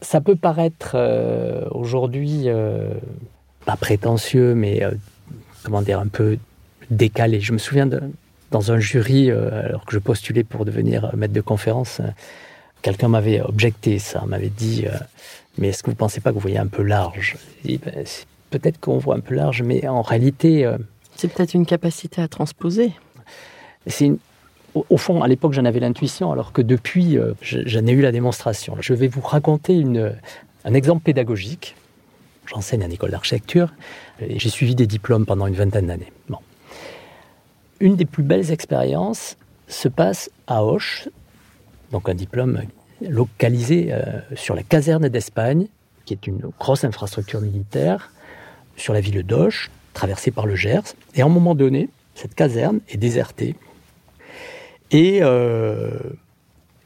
[0.00, 2.94] Ça peut paraître euh, aujourd'hui euh,
[3.64, 4.92] pas prétentieux, mais euh,
[5.64, 6.38] comment dire, un peu
[6.90, 7.40] décalé.
[7.40, 7.88] Je me souviens
[8.50, 12.00] dans un jury, alors que je postulais pour devenir maître de conférence,
[12.80, 14.86] quelqu'un m'avait objecté ça, m'avait dit
[15.58, 17.36] Mais est-ce que vous ne pensez pas que vous voyez un peu large?
[17.66, 18.06] Ben,
[18.50, 20.70] Peut-être qu'on voit un peu large, mais en réalité.
[21.16, 22.92] c'est peut-être une capacité à transposer.
[23.86, 24.18] C'est une,
[24.74, 28.12] au, fond, à l'époque, j'en avais l'intuition, alors que depuis, euh, j'en ai eu la
[28.12, 28.76] démonstration.
[28.80, 30.14] Je vais vous raconter une,
[30.64, 31.74] un exemple pédagogique.
[32.46, 33.72] J'enseigne à une école d'architecture
[34.20, 36.12] et j'ai suivi des diplômes pendant une vingtaine d'années.
[36.28, 36.38] Bon.
[37.80, 39.36] Une des plus belles expériences
[39.68, 41.08] se passe à Auch,
[41.92, 42.62] donc un diplôme
[43.02, 44.02] localisé euh,
[44.34, 45.66] sur la caserne d'Espagne,
[46.04, 48.10] qui est une grosse infrastructure militaire,
[48.78, 50.94] sur la ville d'Auch, traversée par le Gers.
[51.14, 53.54] Et à un moment donné, cette caserne est désertée.
[54.90, 55.90] Et euh,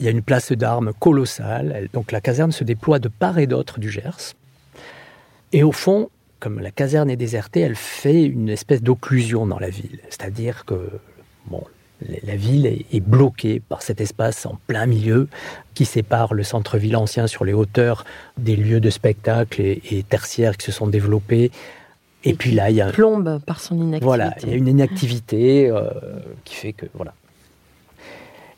[0.00, 1.88] il y a une place d'armes colossale.
[1.92, 4.34] Donc la caserne se déploie de part et d'autre du Gers.
[5.52, 9.70] Et au fond, comme la caserne est désertée, elle fait une espèce d'occlusion dans la
[9.70, 10.00] ville.
[10.08, 10.90] C'est-à-dire que
[12.24, 15.28] la ville est bloquée par cet espace en plein milieu
[15.74, 18.04] qui sépare le centre-ville ancien sur les hauteurs
[18.38, 21.50] des lieux de spectacle et, tertiaires qui se sont développés.
[22.24, 24.04] Et, puis là, il y a plombe par son inactivité.
[24.04, 25.90] Voilà, il y a une inactivité euh,
[26.44, 27.14] qui fait que voilà.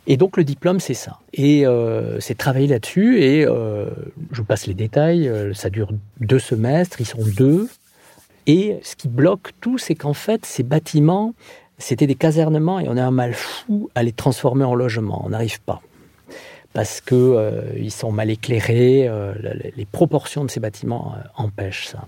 [0.07, 1.19] Et donc le diplôme, c'est ça.
[1.33, 3.23] Et euh, c'est travailler là-dessus.
[3.23, 3.87] Et euh,
[4.33, 5.31] je vous passe les détails.
[5.55, 7.01] Ça dure deux semestres.
[7.01, 7.69] Ils sont deux.
[8.47, 11.33] Et ce qui bloque tout, c'est qu'en fait, ces bâtiments,
[11.79, 15.23] c'était des casernements et on a un mal fou à les transformer en logements.
[15.25, 15.81] On n'arrive pas.
[16.75, 19.09] Parce qu'ils euh, sont mal éclairés,
[19.77, 22.05] les proportions de ces bâtiments empêchent ça.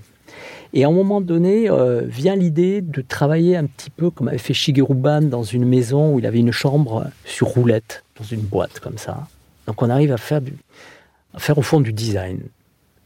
[0.72, 1.68] Et à un moment donné,
[2.04, 6.14] vient l'idée de travailler un petit peu comme avait fait Shigeru Ban dans une maison
[6.14, 9.26] où il avait une chambre sur roulette, dans une boîte comme ça.
[9.66, 10.40] Donc on arrive à faire,
[11.34, 12.40] à faire au fond du design,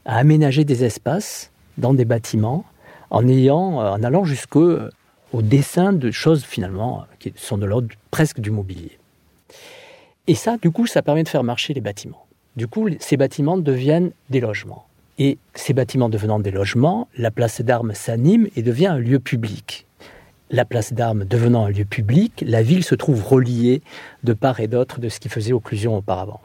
[0.05, 2.65] à aménager des espaces dans des bâtiments
[3.11, 4.79] en, ayant, en allant jusqu'au
[5.33, 8.99] au dessin de choses finalement qui sont de l'ordre presque du mobilier.
[10.27, 12.27] Et ça, du coup, ça permet de faire marcher les bâtiments.
[12.57, 14.87] Du coup, ces bâtiments deviennent des logements.
[15.23, 19.87] Et ces bâtiments devenant des logements, la place d'armes s'anime et devient un lieu public.
[20.51, 23.83] La place d'armes devenant un lieu public, la ville se trouve reliée
[24.25, 26.41] de part et d'autre de ce qui faisait occlusion auparavant.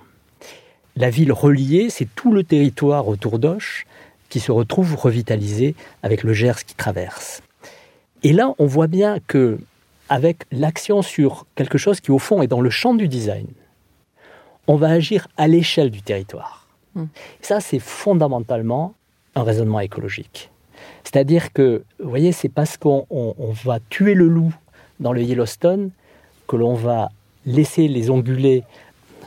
[0.97, 3.88] La ville reliée, c'est tout le territoire autour d'Auch
[4.27, 7.41] qui se retrouve revitalisé avec le Gers qui traverse.
[8.23, 9.57] Et là, on voit bien que
[10.09, 13.47] avec l'action sur quelque chose qui au fond est dans le champ du design,
[14.67, 16.64] on va agir à l'échelle du territoire.
[17.41, 18.93] Ça, c'est fondamentalement
[19.36, 20.49] un raisonnement écologique.
[21.03, 23.05] C'est-à-dire que, vous voyez, c'est parce qu'on
[23.63, 24.53] va tuer le loup
[24.99, 25.91] dans le Yellowstone
[26.47, 27.10] que l'on va
[27.45, 28.63] laisser les ongulés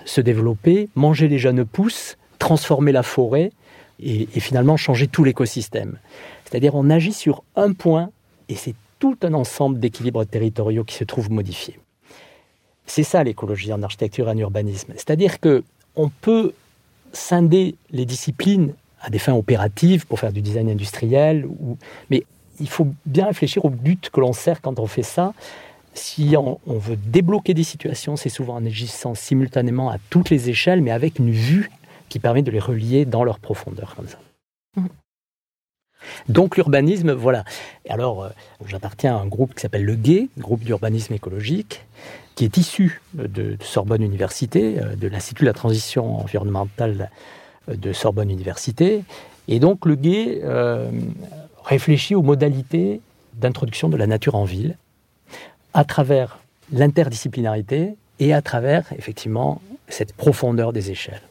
[0.05, 3.53] se développer, manger les jeunes pousses, transformer la forêt
[4.01, 5.99] et, et finalement changer tout l'écosystème.
[6.45, 8.11] C'est-à-dire on agit sur un point
[8.49, 11.79] et c'est tout un ensemble d'équilibres territoriaux qui se trouvent modifiés.
[12.87, 14.93] C'est ça l'écologie en architecture et en urbanisme.
[14.97, 15.63] C'est-à-dire que
[15.95, 16.55] on peut
[17.13, 21.79] scinder les disciplines à des fins opératives pour faire du design industriel, ou...
[22.11, 22.25] mais
[22.61, 25.33] il faut bien réfléchir au but que l'on sert quand on fait ça.
[25.95, 30.81] Si on, veut débloquer des situations, c'est souvent en agissant simultanément à toutes les échelles,
[30.81, 31.71] mais avec une vue
[32.09, 34.19] qui permet de les relier dans leur profondeur comme ça.
[34.77, 34.87] Mmh.
[36.29, 37.45] Donc l'urbanisme, voilà.
[37.89, 38.29] alors, euh,
[38.67, 41.85] j'appartiens à un groupe qui s'appelle le GUE, groupe d'urbanisme écologique,
[42.39, 47.11] qui est issu de, Sorbonne Université, euh, de l'Institut de la transition environnementale
[47.69, 49.03] euh, de Sorbonne Université.
[49.49, 50.41] Et donc le GUE
[51.65, 53.01] réfléchit aux modalités
[53.35, 54.77] d'introduction de la nature en ville
[55.75, 56.39] à travers
[56.73, 61.23] l'interdisciplinarité et à travers effectivement cette profondeur des échelles.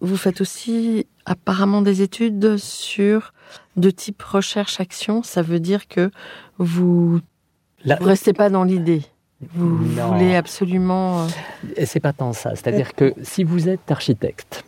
[0.00, 3.32] Vous faites aussi apparemment des études sur
[3.76, 5.22] de type recherche-action.
[5.22, 6.10] Ça veut dire que
[6.58, 7.20] vous
[7.84, 9.02] ne restez pas dans l'idée.
[9.54, 11.22] Vous voulez absolument.
[11.22, 12.50] Euh, c'est pas tant ça.
[12.54, 14.64] C'est-à-dire que si vous êtes architecte,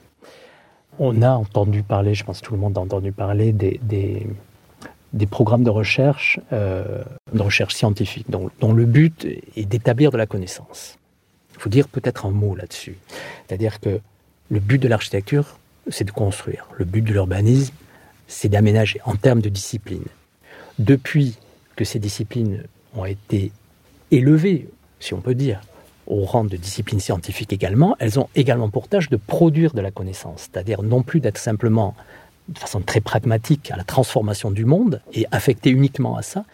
[0.99, 5.27] on a entendu parler, je pense que tout le monde a entendu parler des, des,
[5.27, 10.27] programmes de recherche, euh, de recherche scientifique, dont, dont le but est d'établir de la
[10.27, 10.97] connaissance.
[11.55, 12.97] Il faut dire peut-être un mot là-dessus.
[13.47, 14.01] C'est-à-dire que
[14.53, 15.57] le but de l'architecture,
[15.89, 16.67] c'est de construire.
[16.77, 17.73] Le but de l'urbanisme,
[18.29, 20.05] c'est d'aménager en termes de discipline.
[20.79, 21.39] Depuis
[21.75, 22.63] que ces disciplines
[22.95, 23.51] ont été
[24.11, 24.69] élevées,
[25.01, 25.63] si on peut dire,
[26.07, 29.91] au rang de discipline scientifique également, elles ont également pour tâche de produire de la
[29.91, 31.95] connaissance, c'est-à-dire non plus d'être simplement
[32.49, 36.45] de façon très pragmatique à la transformation du monde et affectées uniquement à ça,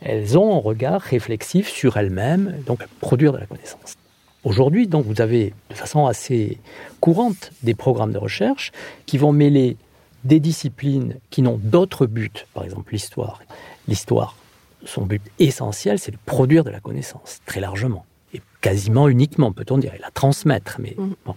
[0.00, 3.96] elles ont un regard réflexif sur elles-mêmes, donc produire de la connaissance.
[4.44, 6.58] Aujourd'hui, donc, vous avez de façon assez
[7.00, 8.72] courante des programmes de recherche
[9.06, 9.76] qui vont mêler
[10.24, 13.40] des disciplines qui n'ont d'autre but, par exemple l'histoire.
[13.88, 14.36] L'histoire,
[14.84, 19.78] son but essentiel, c'est de produire de la connaissance, très largement, et quasiment uniquement, peut-on
[19.78, 20.76] dire, et la transmettre.
[20.80, 21.14] Mais mm.
[21.24, 21.34] bon.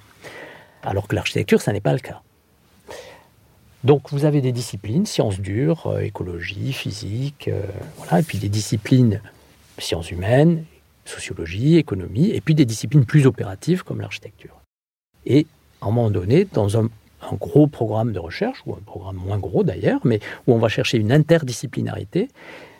[0.83, 2.21] Alors que l'architecture, ça n'est pas le cas.
[3.83, 7.61] Donc vous avez des disciplines, sciences dures, euh, écologie, physique, euh,
[7.97, 9.21] voilà, et puis des disciplines
[9.77, 10.65] sciences humaines,
[11.05, 14.61] sociologie, économie, et puis des disciplines plus opératives comme l'architecture.
[15.25, 15.47] Et
[15.81, 16.89] à un moment donné, dans un,
[17.33, 20.97] gros programme de recherche, ou un programme moins gros d'ailleurs, mais où on va chercher
[20.97, 22.27] une interdisciplinarité,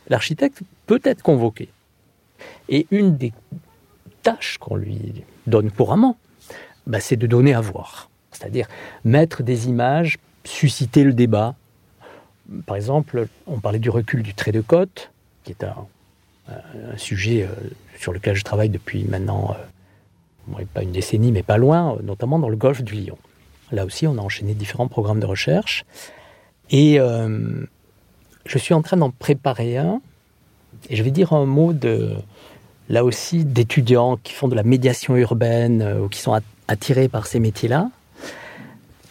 [0.08, 1.70] l'architecte peut être convoqué.
[2.70, 3.34] Et une des
[4.22, 6.18] tâches qu'on lui donne couramment,
[6.86, 8.10] bah, c'est de donner à voir.
[8.32, 8.68] C'est-à-dire
[9.04, 11.56] mettre des images, susciter le débat.
[12.68, 15.10] Par exemple, on parlait du recul du trait de côte,
[15.44, 15.88] qui est un,
[16.48, 21.58] un sujet euh, sur lequel je travaille depuis maintenant, euh, pas une décennie, mais pas
[21.58, 23.18] loin, notamment dans le golfe du Lion.
[23.72, 25.86] Là aussi, on a enchaîné différents programmes de recherche.
[26.70, 27.66] Et euh,
[28.46, 30.02] je suis en train d'en préparer un.
[30.90, 32.14] Et je vais dire un mot de,
[32.90, 37.28] là aussi, d'étudiants qui font de la médiation urbaine euh, ou qui sont attirés par
[37.28, 37.90] ces métiers-là.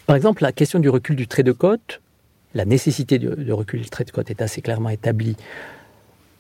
[0.07, 2.01] Par exemple, la question du recul du trait de côte,
[2.55, 5.37] la nécessité de, de recul du trait de côte est assez clairement établie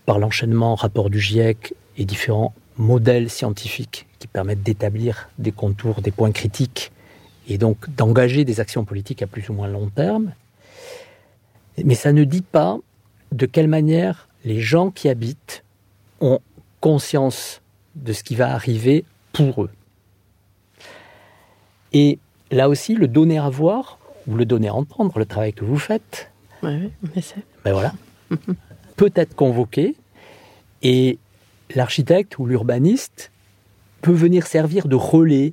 [0.06, 6.10] par l'enchaînement rapport du GIEC et différents modèles scientifiques qui permettent d'établir des contours, des
[6.10, 6.92] points critiques
[7.48, 10.32] et donc d'engager des actions politiques à plus ou moins long terme.
[11.82, 12.78] Mais ça ne dit pas
[13.32, 15.64] de quelle manière les gens qui habitent
[16.20, 16.40] ont
[16.80, 17.60] conscience
[17.96, 19.70] de ce qui va arriver pour eux.
[21.92, 22.18] Et
[22.50, 25.78] là aussi, le donner à voir ou le donner à entendre, le travail que vous
[25.78, 26.30] faites,
[26.62, 27.42] Oui, mais c'est.
[27.64, 27.92] ben voilà,
[28.96, 29.94] peut être convoqué
[30.82, 31.18] et
[31.74, 33.30] l'architecte ou l'urbaniste
[34.02, 35.52] peut venir servir de relais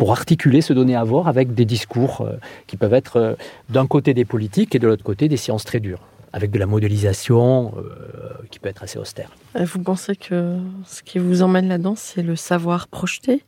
[0.00, 3.34] pour articuler ce donner à voir avec des discours euh, qui peuvent être euh,
[3.68, 6.00] d'un côté des politiques et de l'autre côté des sciences très dures,
[6.32, 9.30] avec de la modélisation euh, qui peut être assez austère.
[9.54, 13.44] Vous pensez que ce qui vous emmène là-dedans, c'est le savoir projeté?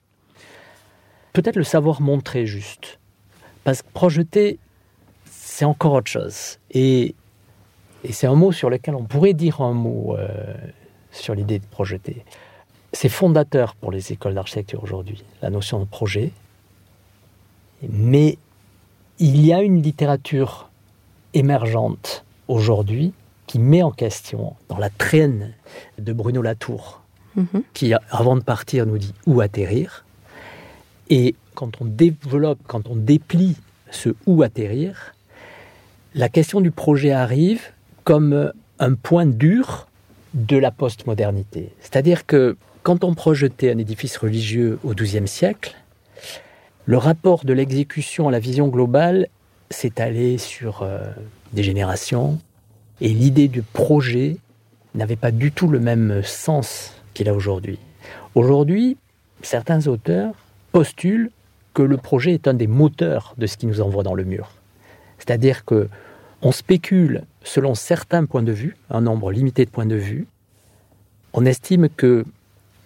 [1.33, 2.99] Peut-être le savoir montrer juste.
[3.65, 4.59] Parce que projeter,
[5.31, 6.59] c'est encore autre chose.
[6.71, 7.15] Et,
[8.05, 10.29] et c'est un mot sur lequel on pourrait dire un mot euh,
[11.11, 12.25] sur l'idée de projeter.
[12.93, 16.33] C'est fondateur pour les écoles d'architecture aujourd'hui, la notion de projet.
[17.89, 18.39] Mais
[19.19, 20.69] il y a une littérature
[21.35, 23.13] émergente aujourd'hui
[23.47, 25.53] qui met en question, dans la traîne
[25.99, 27.03] de Bruno Latour,
[27.35, 27.63] Mhm.
[27.73, 30.05] qui, avant de partir, nous dit où atterrir.
[31.09, 33.57] Et quand on développe, quand on déplie
[33.91, 35.15] ce où atterrir,
[36.15, 37.63] la question du projet arrive
[38.05, 39.87] comme un point dur
[40.35, 41.73] de la postmodernité.
[41.81, 45.77] C'est-à-dire que quand on projetait un édifice religieux au XIIe siècle,
[46.87, 49.29] le rapport de l'exécution à la vision globale
[49.97, 51.01] allé sur euh,
[51.53, 52.39] des générations,
[53.01, 54.37] et l'idée du projet
[54.95, 57.79] n'avait pas du tout le même sens qu'il a aujourd'hui.
[58.35, 58.97] Aujourd'hui,
[59.43, 60.35] certains auteurs
[60.73, 61.31] postulent
[61.75, 64.51] que le projet est un des moteurs de ce qui nous envoie dans le mur.
[65.19, 65.89] C'est-à-dire que
[66.43, 70.27] on spécule selon certains points de vue, un nombre limité de points de vue.
[71.33, 72.25] On estime que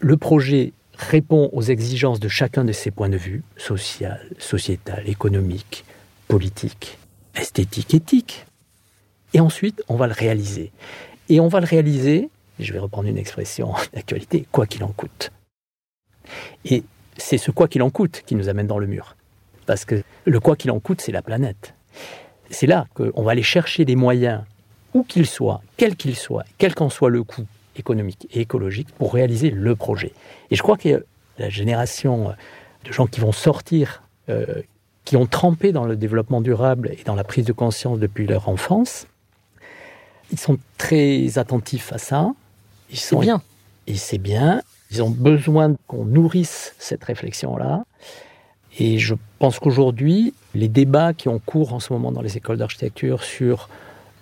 [0.00, 5.84] le projet répond aux exigences de chacun de ces points de vue, social, sociétal, économique,
[6.28, 6.98] politique,
[7.34, 8.46] esthétique, éthique.
[9.34, 10.70] Et ensuite, on va le réaliser.
[11.28, 15.32] Et on va le réaliser, je vais reprendre une expression d'actualité, quoi qu'il en coûte.
[16.64, 16.84] Et
[17.16, 19.16] c'est ce quoi qu'il en coûte qui nous amène dans le mur.
[19.64, 21.74] Parce que le quoi qu'il en coûte, c'est la planète.
[22.50, 24.42] C'est là qu'on va aller chercher des moyens,
[24.94, 29.12] où qu'ils soient, quels qu'ils soient, quel qu'en soit le coût économique et écologique, pour
[29.12, 30.12] réaliser le projet.
[30.50, 31.04] Et je crois que
[31.38, 32.34] la génération
[32.84, 34.62] de gens qui vont sortir, euh,
[35.04, 38.48] qui ont trempé dans le développement durable et dans la prise de conscience depuis leur
[38.48, 39.06] enfance,
[40.32, 42.32] ils sont très attentifs à ça.
[42.90, 43.42] Ils sont bien.
[43.86, 44.62] et c'est bien.
[44.90, 47.84] Ils ont besoin qu'on nourrisse cette réflexion-là.
[48.78, 52.58] Et je pense qu'aujourd'hui, les débats qui ont cours en ce moment dans les écoles
[52.58, 53.68] d'architecture sur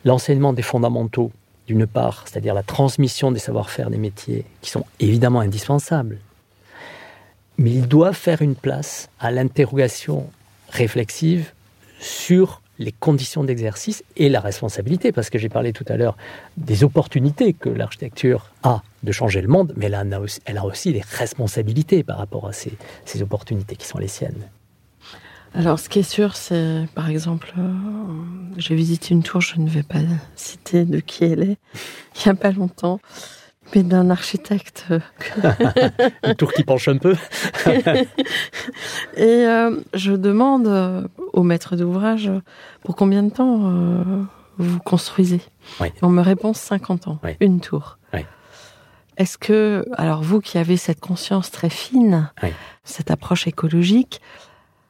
[0.05, 1.33] l'enseignement des fondamentaux,
[1.67, 6.19] d'une part, c'est-à-dire la transmission des savoir-faire des métiers, qui sont évidemment indispensables,
[7.59, 10.29] mais ils doivent faire une place à l'interrogation
[10.71, 11.53] réflexive
[12.01, 16.17] sur les conditions d'exercice et la responsabilité, parce que j'ai parlé tout à l'heure
[16.57, 20.65] des opportunités que l'architecture a de changer le monde, mais elle a aussi, elle a
[20.65, 22.73] aussi des responsabilités par rapport à ces,
[23.05, 24.49] ces opportunités qui sont les siennes.
[25.57, 27.73] Alors, ce qui est sûr, c'est, par exemple, euh,
[28.57, 30.01] j'ai visité une tour, je ne vais pas
[30.35, 31.59] citer de qui elle est,
[32.17, 33.01] il n'y a pas longtemps,
[33.75, 34.87] mais d'un architecte.
[34.91, 35.01] euh,
[36.25, 37.15] Une tour qui penche un peu.
[39.17, 42.31] Et euh, je demande euh, au maître d'ouvrage
[42.83, 44.23] pour combien de temps euh,
[44.59, 45.41] vous construisez?
[45.81, 45.89] Oui.
[46.03, 47.33] On me répond 50 ans, Oui.
[47.41, 47.99] une tour.
[48.13, 48.21] Oui.
[49.17, 52.31] Est-ce que, alors vous qui avez cette conscience très fine,
[52.83, 54.21] cette approche écologique,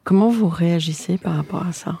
[0.03, 1.99] comment vous réagissez par rapport à ça?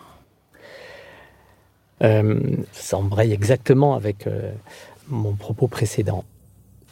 [2.03, 2.39] Euh,
[2.71, 4.27] ça embraye exactement avec
[5.07, 6.25] mon propos précédent.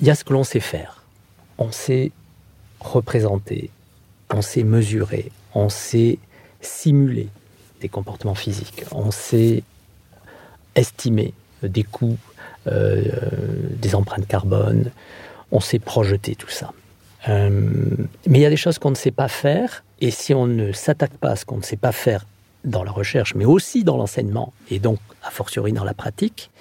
[0.03, 1.01] Il y a ce que l'on sait faire.
[1.57, 2.11] On sait
[2.81, 3.69] représenter,
[4.29, 6.19] on sait mesurer, on sait
[6.59, 7.29] simuler
[7.79, 9.63] des comportements physiques, on sait
[10.75, 12.17] estimer des coûts,
[12.67, 13.01] euh,
[13.77, 14.91] des empreintes carbone,
[15.53, 16.73] on sait projeter tout ça.
[17.29, 17.49] Euh,
[18.27, 20.73] mais il y a des choses qu'on ne sait pas faire, et si on ne
[20.73, 22.25] s'attaque pas à ce qu'on ne sait pas faire
[22.65, 26.51] dans la recherche, mais aussi dans l'enseignement, et donc a fortiori dans la pratique,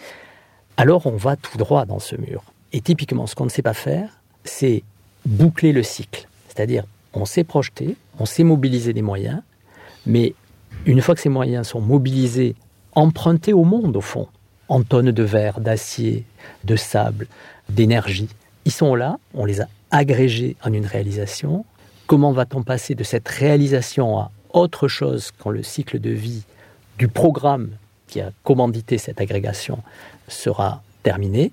[0.76, 2.44] alors on va tout droit dans ce mur.
[2.72, 4.08] Et typiquement, ce qu'on ne sait pas faire,
[4.44, 4.82] c'est
[5.26, 6.28] boucler le cycle.
[6.48, 9.42] C'est-à-dire, on sait projeter, on sait mobiliser des moyens,
[10.06, 10.34] mais
[10.86, 12.54] une fois que ces moyens sont mobilisés,
[12.94, 14.28] empruntés au monde, au fond,
[14.68, 16.24] en tonnes de verre, d'acier,
[16.64, 17.26] de sable,
[17.68, 18.28] d'énergie,
[18.64, 21.64] ils sont là, on les a agrégés en une réalisation.
[22.06, 26.42] Comment va-t-on passer de cette réalisation à autre chose quand le cycle de vie
[26.98, 27.70] du programme
[28.06, 29.78] qui a commandité cette agrégation
[30.28, 31.52] sera terminé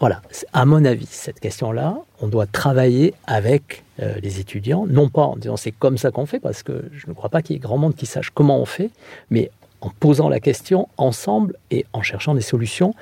[0.00, 0.20] Voilà,
[0.52, 5.36] à mon avis, cette question-là, on doit travailler avec euh, les étudiants, non pas en
[5.36, 7.60] disant c'est comme ça qu'on fait, parce que je ne crois pas qu'il y ait
[7.60, 8.90] grand monde qui sache comment on fait,
[9.30, 12.94] mais en posant la question ensemble et en cherchant des solutions.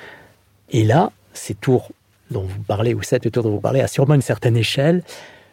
[0.70, 1.90] Et là, ces tours
[2.32, 5.02] dont vous parlez, ou cette tour dont vous parlez, à sûrement une certaine échelle.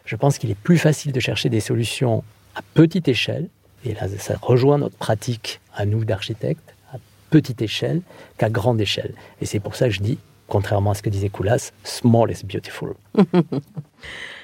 [0.04, 2.24] Je pense qu'il est plus facile de chercher des solutions
[2.56, 3.48] à petite échelle,
[3.84, 6.96] et là, ça rejoint notre pratique à nous d'architectes, à
[7.30, 8.02] petite échelle
[8.36, 9.14] qu'à grande échelle.
[9.40, 10.18] Et c'est pour ça que je dis,
[10.50, 12.94] contrairement à ce que disait Koulas, small is beautiful.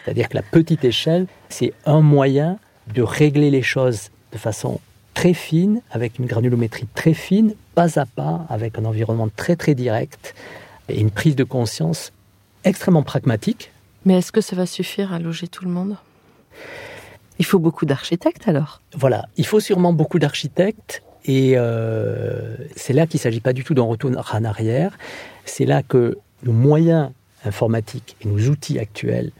[0.04, 2.58] C'est-à-dire que la petite échelle, c'est un moyen
[2.94, 4.80] de régler les choses de façon
[5.14, 9.74] très fine, avec une granulométrie très fine, pas à pas, avec un environnement très très
[9.74, 10.34] direct
[10.88, 12.12] et une prise de conscience
[12.64, 13.72] extrêmement pragmatique.
[14.04, 15.96] Mais est-ce que ça va suffire à loger tout le monde?
[17.38, 23.06] Il faut beaucoup d'architectes alors Voilà, il faut sûrement beaucoup d'architectes et euh, c'est là
[23.06, 24.96] qu'il ne s'agit pas du tout d'en retour en arrière.
[25.44, 27.10] C'est là que nos moyens
[27.44, 29.32] informatiques et nos outils actuels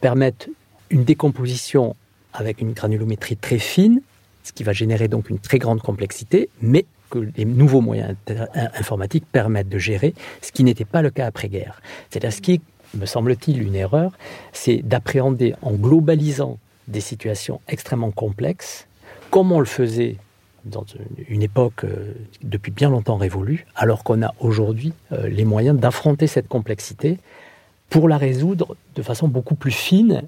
[0.00, 0.48] permettent
[0.90, 1.96] une décomposition
[2.32, 4.00] avec une granulométrie très fine,
[4.42, 8.16] ce qui va générer donc une très grande complexité, mais que les nouveaux moyens
[8.74, 11.80] informatiques permettent de gérer, ce qui n'était pas le cas après-guerre.
[12.10, 12.60] C'est-à-dire ce qui
[12.94, 14.12] me semble-t-il, une erreur,
[14.52, 18.86] c'est d'appréhender en globalisant des situations extrêmement complexes,
[19.30, 20.16] comme on le faisait
[20.64, 20.84] dans
[21.28, 26.26] une époque euh, depuis bien longtemps révolue, alors qu'on a aujourd'hui euh, les moyens d'affronter
[26.26, 27.18] cette complexité
[27.90, 30.22] pour la résoudre de façon beaucoup plus fine,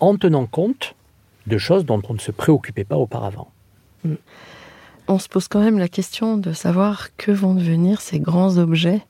[0.00, 0.94] en tenant compte
[1.46, 3.50] de choses dont on ne se préoccupait pas auparavant.
[4.04, 4.14] Mm.
[5.08, 9.02] On se pose quand même la question de savoir que vont devenir ces grands objets.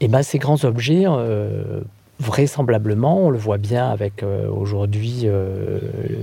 [0.00, 1.82] Eh ben, ces grands objets, euh,
[2.20, 5.80] vraisemblablement, on le voit bien avec euh, aujourd'hui euh,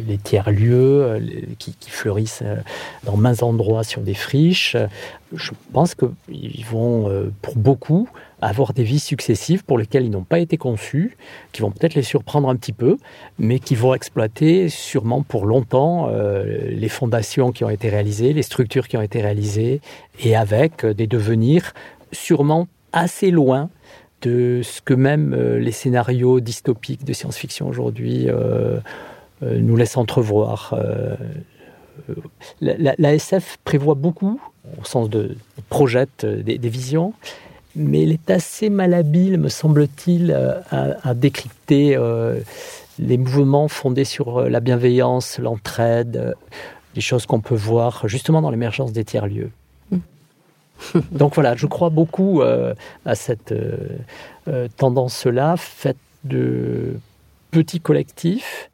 [0.08, 1.20] les tiers-lieux euh,
[1.60, 2.44] qui, fleurissent
[3.04, 4.78] dans mains endroits sur des friches.
[5.36, 7.12] Je pense qu'ils vont,
[7.42, 8.08] pour beaucoup,
[8.42, 11.18] avoir des vies successives pour lesquelles ils n'ont pas été conçus,
[11.52, 12.98] qui vont peut-être les surprendre un petit peu,
[13.38, 16.10] mais qui vont exploiter sûrement pour longtemps
[16.44, 19.82] les fondations qui ont été réalisées, les structures qui ont été réalisées,
[20.22, 21.74] et avec des devenirs
[22.12, 23.70] sûrement assez loin
[24.22, 28.80] de ce que même euh, les scénarios dystopiques de science-fiction aujourd'hui euh,
[29.44, 30.76] euh, nous laissent entrevoir.
[32.62, 34.40] La, SF prévoit beaucoup,
[34.80, 35.36] au sens de
[35.70, 37.14] projette des, visions,
[37.76, 40.32] mais elle est assez malhabile, me semble-t-il,
[40.72, 41.98] à, décrypter
[42.98, 46.36] les mouvements fondés sur la bienveillance, l'entraide,
[46.96, 49.52] des choses qu'on peut voir justement dans l'émergence des tiers-lieux.
[51.12, 52.74] Donc voilà, je crois beaucoup euh,
[53.06, 53.98] à cette euh,
[54.48, 56.98] euh, tendance-là, faite de
[57.52, 58.70] petits collectifs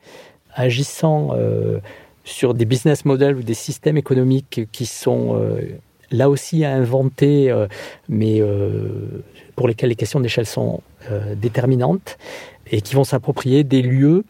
[0.53, 1.35] agissant
[2.23, 5.39] sur des business models ou des systèmes économiques qui sont
[6.09, 7.53] là aussi à inventer,
[8.09, 8.41] mais
[9.55, 10.81] pour lesquels les questions d'échelle sont
[11.35, 12.17] déterminantes,
[12.71, 14.25] et qui vont s'approprier des lieux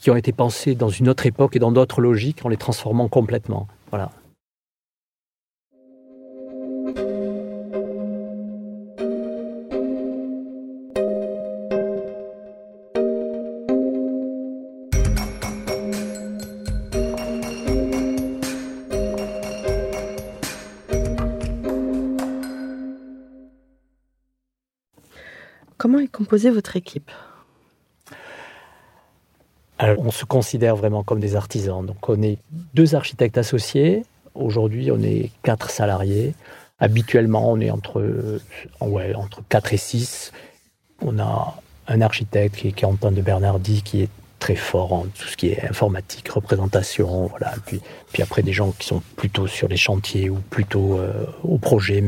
[0.00, 3.08] qui ont été pensés dans une autre époque et dans d'autres logiques en les transformant
[3.08, 3.66] complètement.
[3.90, 4.12] Voilà.
[25.80, 27.10] Comment est composée votre équipe?
[29.78, 31.86] On se considère vraiment comme des artisans.
[32.06, 32.36] On est
[32.74, 34.02] deux architectes associés.
[34.34, 36.34] Aujourd'hui, on est quatre salariés.
[36.80, 38.38] Habituellement, on est entre,
[38.82, 40.32] ouais, entre 4 et 6.
[41.00, 41.58] On a
[41.88, 45.48] un architecte qui est, Antoine de Bernardi, qui est très fort en tout ce qui
[45.48, 47.54] est informatique, représentation, voilà.
[47.64, 52.02] Puis, après des gens qui sont plutôt sur les chantiers ou plutôt euh, au projet,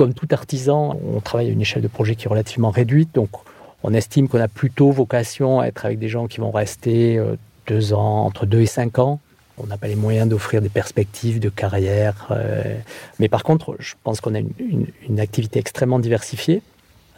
[0.00, 3.28] comme tout artisan, on travaille à une échelle de projet qui est relativement réduite, donc
[3.82, 7.36] on estime qu'on a plutôt vocation à être avec des gens qui vont rester euh,
[7.66, 9.20] deux ans, entre deux et cinq ans.
[9.58, 12.28] On n'a pas les moyens d'offrir des perspectives de carrière.
[12.30, 12.78] Euh,
[13.18, 16.62] mais par contre, je pense qu'on a une, activité extrêmement diversifiée,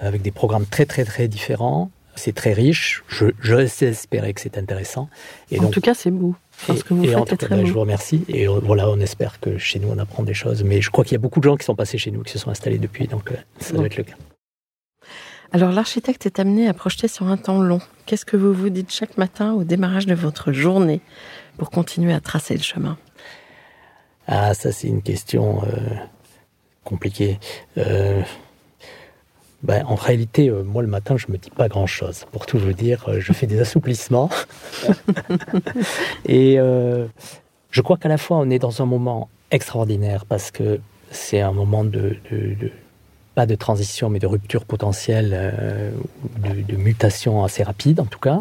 [0.00, 1.88] avec des programmes très très très différents.
[2.14, 3.02] C'est très riche.
[3.08, 5.08] Je, je sais espérer que c'est intéressant.
[5.50, 6.34] Et en tout cas, c'est beau.
[6.66, 8.24] Parce que vous en tout cas, ben, je vous remercie.
[8.28, 10.62] Et voilà, on espère que chez nous, on apprend des choses.
[10.62, 12.32] Mais je crois qu'il y a beaucoup de gens qui sont passés chez nous, qui
[12.32, 13.06] se sont installés depuis.
[13.06, 14.14] Donc, ça doit être le cas.
[15.54, 17.80] Alors l'architecte est amené à projeter sur un temps long.
[18.06, 21.02] Qu'est-ce que vous vous dites chaque matin au démarrage de votre journée
[21.58, 22.96] pour continuer à tracer le chemin?
[24.26, 25.94] Ah, ça c'est une question euh,
[26.84, 27.38] compliquée.
[27.76, 28.22] Euh,
[29.62, 32.24] ben, en réalité, euh, moi le matin, je me dis pas grand-chose.
[32.32, 34.30] Pour tout vous dire, je fais des assouplissements.
[36.26, 41.40] Et je crois qu'à la fois, on est dans un moment extraordinaire parce que c'est
[41.40, 42.16] un moment de
[43.34, 45.90] pas de transition, mais de rupture potentielle, euh,
[46.68, 48.40] de, mutation assez rapide en tout cas,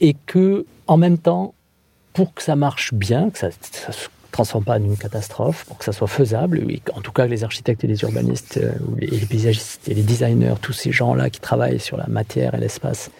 [0.00, 1.54] et que en même temps,
[2.12, 5.78] pour que ça marche bien, que ça ne se transforme pas en une catastrophe, pour
[5.78, 6.64] que ça soit faisable,
[6.94, 10.02] en tout cas que les architectes et les urbanistes, euh, et les paysagistes et les
[10.02, 13.10] designers, tous ces gens-là qui travaillent sur la matière et l'espace,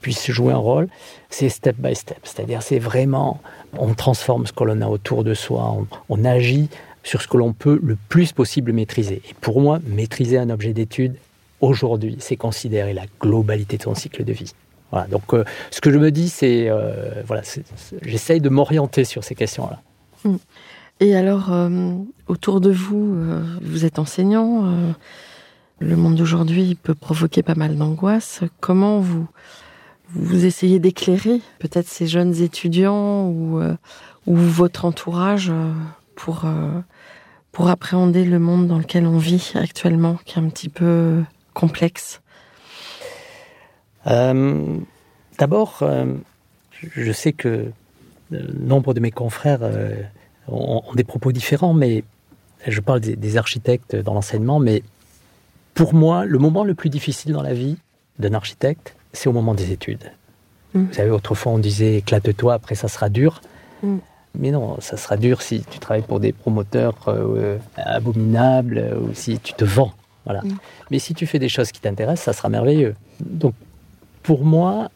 [0.00, 0.88] puissent jouer un rôle,
[1.30, 2.18] c'est step by step.
[2.24, 3.40] C'est-à-dire, c'est vraiment,
[3.78, 5.76] on transforme ce que l'on a autour de soi,
[6.08, 6.68] on agit
[7.04, 9.22] sur ce que l'on peut le plus possible maîtriser.
[9.28, 11.14] Et pour moi, maîtriser un objet d'étude,
[11.60, 14.52] aujourd'hui, c'est considérer la globalité de son cycle de vie.
[14.90, 17.42] Voilà, donc euh, ce que je me dis, c'est, euh, voilà,
[18.02, 19.80] j'essaye de m'orienter sur ces questions-là.
[20.24, 20.36] Hmm.
[21.00, 21.96] Et alors, euh,
[22.28, 23.16] autour de vous,
[23.62, 24.94] vous êtes enseignant,
[25.80, 28.42] le monde d'aujourd'hui peut provoquer pas mal d'angoisse.
[28.60, 29.26] Comment vous,
[30.10, 33.60] vous essayez d'éclairer peut-être ces jeunes étudiants ou,
[34.26, 35.52] ou votre entourage
[36.14, 36.80] pour, euh,
[37.50, 41.22] pour appréhender le monde dans lequel on vit actuellement, qui est un petit peu
[41.54, 42.20] complexe?
[44.06, 44.78] Euh,
[45.38, 46.14] D'abord, euh,
[46.80, 47.72] je sais que
[48.60, 49.60] nombre de mes confrères
[50.48, 52.04] ont, des propos différents, mais
[52.66, 54.82] je parle des, architectes dans l'enseignement, mais
[55.74, 57.76] pour moi, le moment le plus difficile dans la vie
[58.18, 60.12] d'un architecte, c'est au moment des études.
[60.74, 60.84] Mmh.
[60.84, 63.40] Vous savez, autrefois on disait éclate-toi, après ça sera dur.
[63.82, 63.96] Mmh.
[64.38, 69.14] Mais non, ça sera dur si tu travailles pour des promoteurs euh, abominables euh, ou
[69.14, 69.92] si tu te vends.
[70.24, 70.40] Voilà.
[70.42, 70.56] Mm.
[70.90, 72.94] Mais si tu fais des choses qui t'intéressent, ça sera merveilleux.
[73.20, 73.54] Donc,
[74.22, 74.90] pour moi,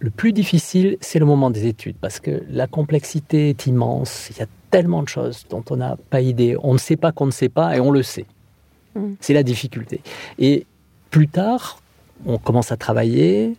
[0.00, 4.28] le plus difficile, c'est le moment des études parce que la complexité est immense.
[4.30, 6.56] Il y a tellement de choses dont on n'a pas idée.
[6.62, 8.26] On ne sait pas qu'on ne sait pas et on le sait.
[8.94, 9.12] Mm.
[9.20, 10.00] C'est la difficulté.
[10.38, 10.66] Et
[11.10, 11.80] plus tard,
[12.24, 13.56] on commence à travailler,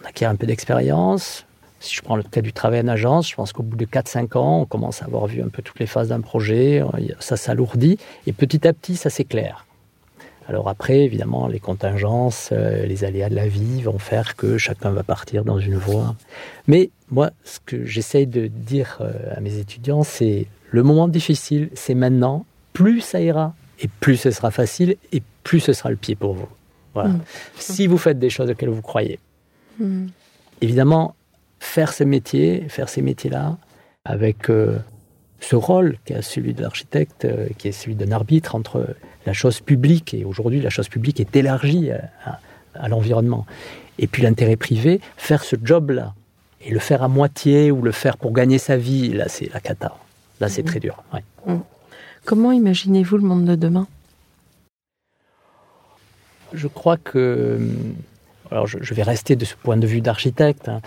[0.00, 1.46] on acquiert un peu d'expérience,
[1.80, 4.36] si je prends le cas du travail en agence, je pense qu'au bout de 4-5
[4.36, 6.82] ans, on commence à avoir vu un peu toutes les phases d'un projet,
[7.20, 9.64] ça s'alourdit, et petit à petit, ça s'éclaire.
[10.48, 14.90] Alors après, évidemment, les contingences, euh, les aléas de la vie vont faire que chacun
[14.90, 16.16] va partir dans une voie.
[16.66, 21.68] Mais moi, ce que j'essaye de dire euh, à mes étudiants, c'est le moment difficile,
[21.74, 22.46] c'est maintenant.
[22.72, 26.32] Plus ça ira, et plus ce sera facile, et plus ce sera le pied pour
[26.32, 26.48] vous.
[26.94, 27.10] Voilà.
[27.10, 27.20] Mmh.
[27.56, 29.18] Si vous faites des choses auxquelles vous croyez.
[29.78, 30.06] Mmh.
[30.62, 31.14] Évidemment,
[31.60, 33.58] faire ce métier, faire ces métiers-là,
[34.06, 34.78] avec euh,
[35.40, 38.94] ce rôle qui est celui de l'architecte, euh, qui est celui d'un arbitre entre
[39.26, 43.46] la chose publique, et aujourd'hui la chose publique est élargie à, l'environnement,
[43.98, 46.14] et puis l'intérêt privé, faire ce job-là,
[46.60, 49.60] et le faire à moitié ou le faire pour gagner sa vie, là c'est la
[49.60, 49.96] cata.
[50.40, 50.66] Là c'est mmh.
[50.66, 51.02] très dur.
[51.46, 51.56] Mmh.
[52.24, 53.86] Comment imaginez-vous le monde de demain?
[56.52, 57.58] Je crois que
[58.50, 60.68] alors je, vais rester de ce point de vue d'architecte.
[60.68, 60.80] Hein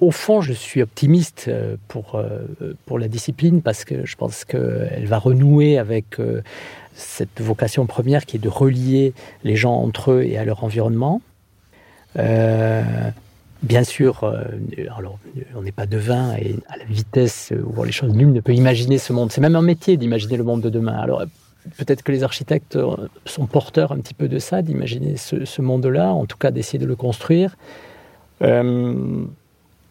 [0.00, 2.46] au fond, je suis optimiste euh, pour, euh,
[2.86, 6.42] pour la discipline parce que je pense qu'elle va renouer avec euh,
[6.94, 9.12] cette vocation première qui est de relier
[9.44, 11.20] les gens entre eux et à leur environnement.
[12.16, 14.24] bien sûr,
[14.96, 15.18] alors,
[15.54, 18.98] on n'est pas devin et à la vitesse où les choses, nul ne peut imaginer
[18.98, 19.30] ce monde.
[19.30, 20.98] C'est même un métier d'imaginer le monde de demain.
[20.98, 21.22] Alors
[21.76, 22.78] peut-être que les architectes
[23.26, 26.86] sont porteurs un petit peu de ça, d'imaginer ce monde-là, en tout cas d'essayer de
[26.86, 27.56] le construire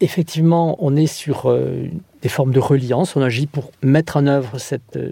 [0.01, 1.87] effectivement, on est sur euh,
[2.21, 3.15] des formes de reliance.
[3.15, 4.57] On agit pour mettre en œuvre
[4.95, 5.11] euh,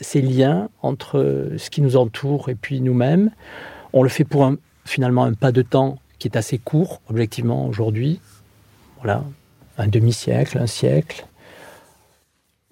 [0.00, 3.30] ces liens entre euh, ce qui nous entoure et puis nous-mêmes.
[3.92, 4.52] On le fait pour
[4.84, 8.20] finalement un pas de temps qui est assez court, objectivement, aujourd'hui.
[8.96, 9.24] Voilà,
[9.78, 11.26] un demi-siècle, un siècle.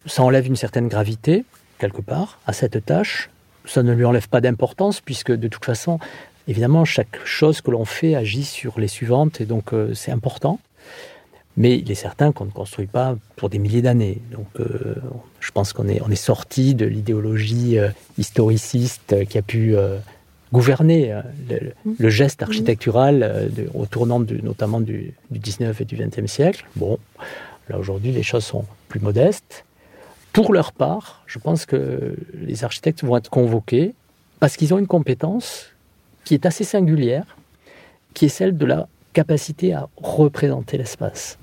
[0.06, 1.44] Ça enlève une certaine gravité,
[1.78, 3.30] quelque part, à cette tâche.
[3.64, 6.00] Ça ne lui enlève pas d'importance, puisque de toute façon,
[6.48, 10.58] évidemment, chaque chose que l'on fait agit sur les suivantes, et donc c'est important.
[11.56, 14.20] Mais il est certain qu'on ne construit pas pour des milliers d'années.
[14.30, 14.94] Donc euh,
[15.40, 19.98] je pense qu'on est, on est sorti de l'idéologie euh, historiciste qui a pu euh,
[20.52, 21.18] gouverner
[21.98, 26.66] le, geste architectural au tournant notamment du, du 19 et du 20e siècle.
[26.76, 26.98] Bon,
[27.68, 29.64] là aujourd'hui les choses sont plus modestes.
[30.32, 33.94] Pour leur part, je pense que les architectes vont être convoqués
[34.40, 35.72] parce qu'ils ont une compétence
[36.24, 37.36] qui est assez singulière,
[38.14, 41.38] qui est celle de la capacité à représenter l'espace.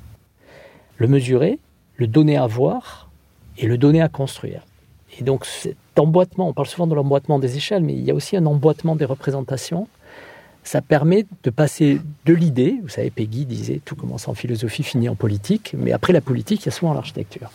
[1.00, 1.60] Le mesurer,
[1.96, 3.10] le donner à voir
[3.58, 4.62] et le donner à construire.
[5.20, 8.14] Et donc cet emboîtement, on parle souvent de l'emboîtement des échelles, mais il y a
[8.14, 9.88] aussi un emboîtement des représentations.
[10.64, 15.10] Ça permet de passer de l'idée, vous savez, Peggy disait tout commence en philosophie, finit
[15.10, 17.50] en politique, mais après la politique, il y a souvent l'architecture.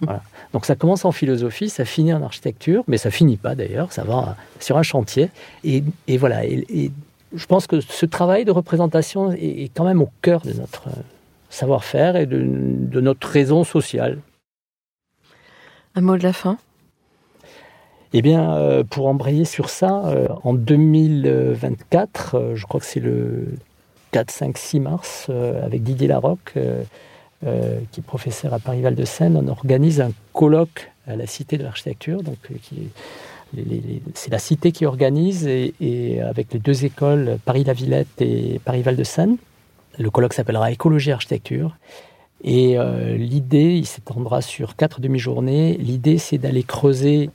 [0.52, 4.04] Donc ça commence en philosophie, ça finit en architecture, mais ça finit pas d'ailleurs, ça
[4.04, 5.30] va sur un chantier.
[5.64, 5.82] Et,
[6.18, 6.92] voilà, et,
[7.34, 10.88] je pense que ce travail de représentation est, quand même au cœur de notre
[11.52, 14.18] savoir-faire et de, notre raison sociale.
[15.94, 16.56] Un mot de la fin?
[18.14, 23.00] Eh bien, euh, pour embrayer sur ça, euh, en 2024, euh, je crois que c'est
[23.00, 23.54] le
[24.12, 29.48] 4, 5, 6 mars, avec Didier Larocque, qui est professeur à Paris-Val de Seine, on
[29.48, 32.36] organise un colloque à la Cité de l'Architecture, donc
[34.12, 39.04] c'est la cité qui organise et, avec les deux écoles Paris-La Villette et Paris-Val de
[39.04, 39.38] Seine.
[39.98, 41.76] Le colloque s'appellera Écologie Architecture.
[42.44, 45.76] Et euh, l'idée, il s'étendra sur quatre demi-journées.
[45.78, 47.30] L'idée, c'est d'aller creuser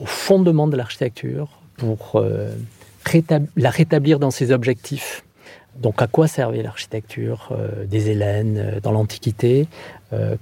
[0.00, 2.54] au fondement de l'architecture pour euh,
[3.56, 5.24] la rétablir dans ses objectifs.
[5.76, 9.66] Donc, à quoi servait l'architecture euh, des Hélènes dans l'Antiquité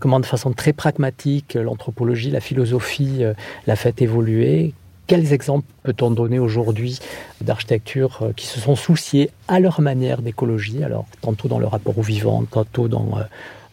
[0.00, 3.22] Comment, de façon très pragmatique, l'anthropologie, la philosophie
[3.68, 4.74] l'a fait évoluer
[5.11, 7.00] quels exemples peut-on donner aujourd'hui
[7.40, 11.98] d'architecture euh, qui se sont souciés à leur manière d'écologie, alors tantôt dans le rapport
[11.98, 13.24] au vivant, tantôt dans, euh,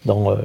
[0.09, 0.35] euh,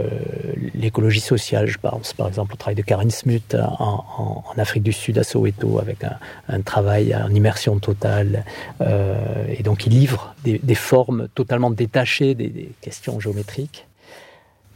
[0.75, 1.67] l'écologie sociale?
[1.67, 5.79] Je pense par exemple au travail de Karen Smuth en, Afrique du Sud, à Soweto,
[5.79, 8.45] avec un, travail en immersion totale.
[8.83, 13.87] et donc il livre des, formes totalement détachées des, des questions géométriques.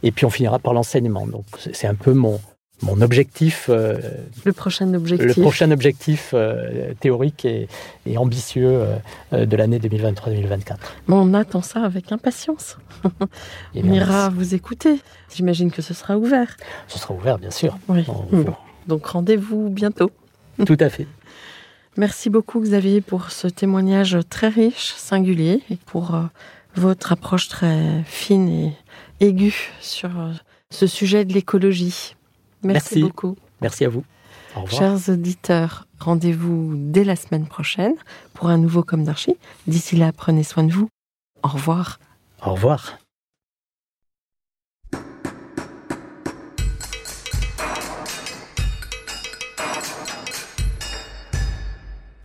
[0.01, 1.27] Et puis on finira par l'enseignement.
[1.27, 2.39] Donc c'est un peu mon,
[2.81, 3.67] mon objectif.
[3.69, 3.97] Euh,
[4.45, 5.35] le prochain objectif.
[5.35, 7.67] Le prochain objectif euh, théorique et,
[8.17, 8.85] ambitieux
[9.33, 10.77] euh, de l'année 2023-2024.
[11.07, 12.77] on attend ça avec impatience.
[13.75, 14.99] on ira vous écouter.
[15.35, 16.55] J'imagine que ce sera ouvert.
[16.87, 17.77] Ce sera ouvert, bien sûr.
[17.87, 18.05] Oui.
[18.87, 20.11] Donc rendez-vous bientôt.
[20.65, 21.07] Tout à fait.
[21.97, 26.15] Merci beaucoup Xavier pour ce témoignage très riche, singulier, et pour
[26.75, 28.73] votre approche très fine et
[29.19, 30.11] aiguë sur
[30.69, 32.16] ce sujet de l'écologie.
[32.63, 33.35] Merci, beaucoup.
[33.61, 34.03] Merci à vous.
[34.55, 34.79] Au revoir.
[34.79, 37.95] Chers auditeurs, rendez-vous dès la semaine prochaine
[38.33, 39.35] pour un nouveau Comme d'Archie.
[39.67, 40.89] D'ici là, prenez soin de vous.
[41.43, 41.99] Au revoir.
[42.45, 42.97] Au revoir.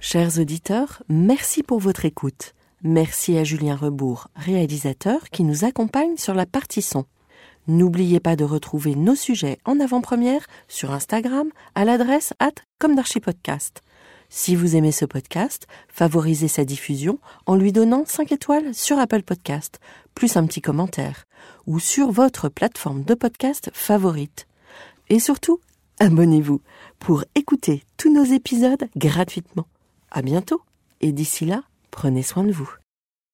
[0.01, 2.53] Chers auditeurs, merci pour votre écoute.
[2.83, 7.07] Merci à Julien Rebourg, réalisateur, qui nous accompagne sur la partie son.
[7.68, 12.52] N'oubliez pas de retrouver nos sujets en avant-première sur Instagram à l'adresse at.
[14.28, 19.22] Si vous aimez ce podcast, favorisez sa diffusion en lui donnant 5 étoiles sur Apple
[19.22, 19.78] Podcast,
[20.14, 21.26] plus un petit commentaire,
[21.66, 24.48] ou sur votre plateforme de podcast favorite.
[25.08, 25.60] Et surtout,
[26.00, 26.62] abonnez-vous
[26.98, 29.66] pour écouter tous nos épisodes gratuitement.
[30.10, 30.62] À bientôt,
[31.00, 32.82] et d'ici là, prenez soin de vous.